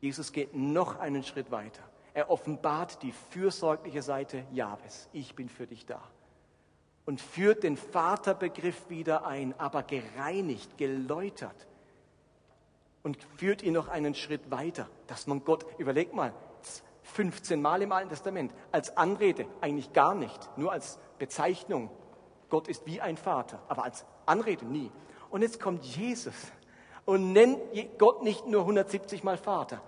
Jesus 0.00 0.32
geht 0.32 0.54
noch 0.54 0.98
einen 0.98 1.22
Schritt 1.22 1.50
weiter. 1.50 1.82
Er 2.12 2.30
offenbart 2.30 3.02
die 3.02 3.12
fürsorgliche 3.12 4.02
Seite 4.02 4.44
Jahwes. 4.52 5.08
Ich 5.12 5.34
bin 5.34 5.48
für 5.48 5.66
dich 5.66 5.86
da 5.86 6.02
und 7.06 7.20
führt 7.20 7.62
den 7.62 7.76
Vaterbegriff 7.76 8.88
wieder 8.88 9.26
ein, 9.26 9.54
aber 9.58 9.82
gereinigt, 9.82 10.78
geläutert 10.78 11.66
und 13.02 13.18
führt 13.36 13.62
ihn 13.62 13.74
noch 13.74 13.88
einen 13.88 14.14
Schritt 14.14 14.50
weiter, 14.50 14.88
dass 15.06 15.26
man 15.26 15.44
Gott, 15.44 15.66
überleg 15.78 16.14
mal, 16.14 16.32
15 17.02 17.60
Mal 17.60 17.82
im 17.82 17.92
Alten 17.92 18.08
Testament, 18.08 18.52
als 18.72 18.96
Anrede 18.96 19.46
eigentlich 19.60 19.92
gar 19.92 20.14
nicht, 20.14 20.50
nur 20.56 20.72
als 20.72 20.98
Bezeichnung. 21.18 21.90
Gott 22.48 22.66
ist 22.66 22.86
wie 22.86 23.00
ein 23.00 23.16
Vater, 23.16 23.60
aber 23.68 23.84
als 23.84 24.06
Anrede 24.26 24.64
nie. 24.64 24.90
Und 25.30 25.42
jetzt 25.42 25.60
kommt 25.60 25.84
Jesus 25.84 26.34
und 27.04 27.32
nennt 27.32 27.60
Gott 27.98 28.22
nicht 28.22 28.46
nur 28.46 28.62
170 28.62 29.22
Mal 29.22 29.36
Vater. 29.36 29.82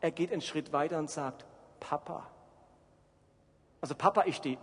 Er 0.00 0.10
geht 0.10 0.32
einen 0.32 0.40
Schritt 0.40 0.72
weiter 0.72 0.98
und 0.98 1.10
sagt, 1.10 1.44
Papa. 1.78 2.26
Also 3.80 3.94
Papa 3.94 4.22
ist 4.22 4.44
die, 4.44 4.58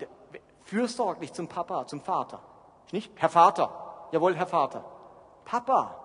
fürsorglich 0.63 1.33
zum 1.33 1.47
Papa, 1.47 1.87
zum 1.87 2.01
Vater. 2.01 2.41
Nicht 2.91 3.11
Herr 3.15 3.29
Vater, 3.29 4.07
jawohl, 4.11 4.35
Herr 4.35 4.47
Vater. 4.47 4.83
Papa, 5.45 5.95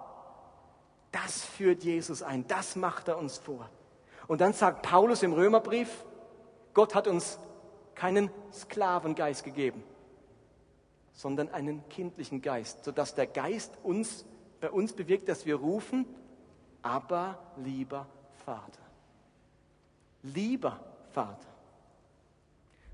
das 1.12 1.44
führt 1.44 1.84
Jesus 1.84 2.22
ein, 2.22 2.46
das 2.48 2.76
macht 2.76 3.08
er 3.08 3.18
uns 3.18 3.38
vor. 3.38 3.68
Und 4.26 4.40
dann 4.40 4.52
sagt 4.52 4.82
Paulus 4.82 5.22
im 5.22 5.32
Römerbrief, 5.32 6.04
Gott 6.72 6.94
hat 6.94 7.06
uns 7.06 7.38
keinen 7.94 8.30
Sklavengeist 8.52 9.44
gegeben, 9.44 9.82
sondern 11.12 11.50
einen 11.50 11.88
kindlichen 11.88 12.42
Geist, 12.42 12.84
sodass 12.84 13.14
der 13.14 13.26
Geist 13.26 13.72
uns, 13.82 14.24
bei 14.60 14.70
uns 14.70 14.92
bewirkt, 14.92 15.28
dass 15.28 15.46
wir 15.46 15.56
rufen, 15.56 16.06
aber 16.82 17.38
lieber 17.56 18.06
Vater. 18.44 18.82
Lieber 20.22 20.80
Vater. 21.12 21.48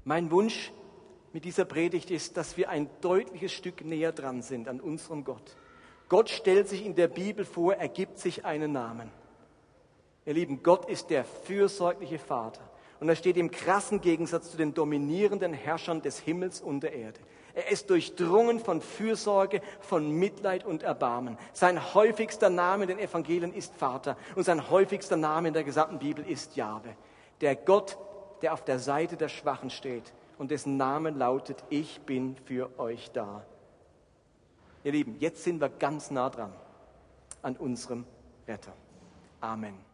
Mein 0.04 0.30
Wunsch 0.30 0.72
mit 1.32 1.44
dieser 1.44 1.64
Predigt 1.64 2.10
ist, 2.10 2.36
dass 2.36 2.56
wir 2.56 2.68
ein 2.68 2.90
deutliches 3.00 3.52
Stück 3.52 3.84
näher 3.84 4.12
dran 4.12 4.42
sind 4.42 4.68
an 4.68 4.80
unserem 4.80 5.24
Gott. 5.24 5.56
Gott 6.08 6.28
stellt 6.28 6.68
sich 6.68 6.84
in 6.84 6.96
der 6.96 7.08
Bibel 7.08 7.44
vor, 7.44 7.74
er 7.74 7.88
gibt 7.88 8.18
sich 8.18 8.44
einen 8.44 8.72
Namen. 8.72 9.10
Ihr 10.26 10.34
Lieben, 10.34 10.62
Gott 10.62 10.88
ist 10.88 11.10
der 11.10 11.24
fürsorgliche 11.24 12.18
Vater. 12.18 12.68
Und 12.98 13.08
er 13.08 13.16
steht 13.16 13.36
im 13.36 13.50
krassen 13.50 14.00
Gegensatz 14.00 14.50
zu 14.50 14.56
den 14.56 14.74
dominierenden 14.74 15.54
Herrschern 15.54 16.02
des 16.02 16.18
Himmels 16.18 16.60
und 16.60 16.80
der 16.80 16.92
Erde. 16.92 17.20
Er 17.54 17.70
ist 17.70 17.88
durchdrungen 17.88 18.60
von 18.60 18.80
Fürsorge, 18.80 19.62
von 19.80 20.10
Mitleid 20.10 20.66
und 20.66 20.82
Erbarmen. 20.82 21.38
Sein 21.52 21.94
häufigster 21.94 22.50
Name 22.50 22.84
in 22.84 22.88
den 22.88 22.98
Evangelien 22.98 23.54
ist 23.54 23.74
Vater 23.74 24.16
und 24.34 24.44
sein 24.44 24.68
häufigster 24.68 25.16
Name 25.16 25.48
in 25.48 25.54
der 25.54 25.64
gesamten 25.64 25.98
Bibel 25.98 26.24
ist 26.28 26.56
Jahwe. 26.56 26.94
Der 27.40 27.56
Gott, 27.56 27.96
der 28.42 28.52
auf 28.52 28.64
der 28.64 28.78
Seite 28.78 29.16
der 29.16 29.28
Schwachen 29.28 29.70
steht 29.70 30.12
und 30.40 30.50
dessen 30.50 30.78
Name 30.78 31.10
lautet, 31.10 31.62
ich 31.68 32.00
bin 32.00 32.34
für 32.46 32.70
euch 32.78 33.10
da. 33.12 33.44
Ihr 34.82 34.92
Lieben, 34.92 35.16
jetzt 35.18 35.44
sind 35.44 35.60
wir 35.60 35.68
ganz 35.68 36.10
nah 36.10 36.30
dran 36.30 36.50
an 37.42 37.56
unserem 37.56 38.06
Retter. 38.48 38.72
Amen. 39.42 39.89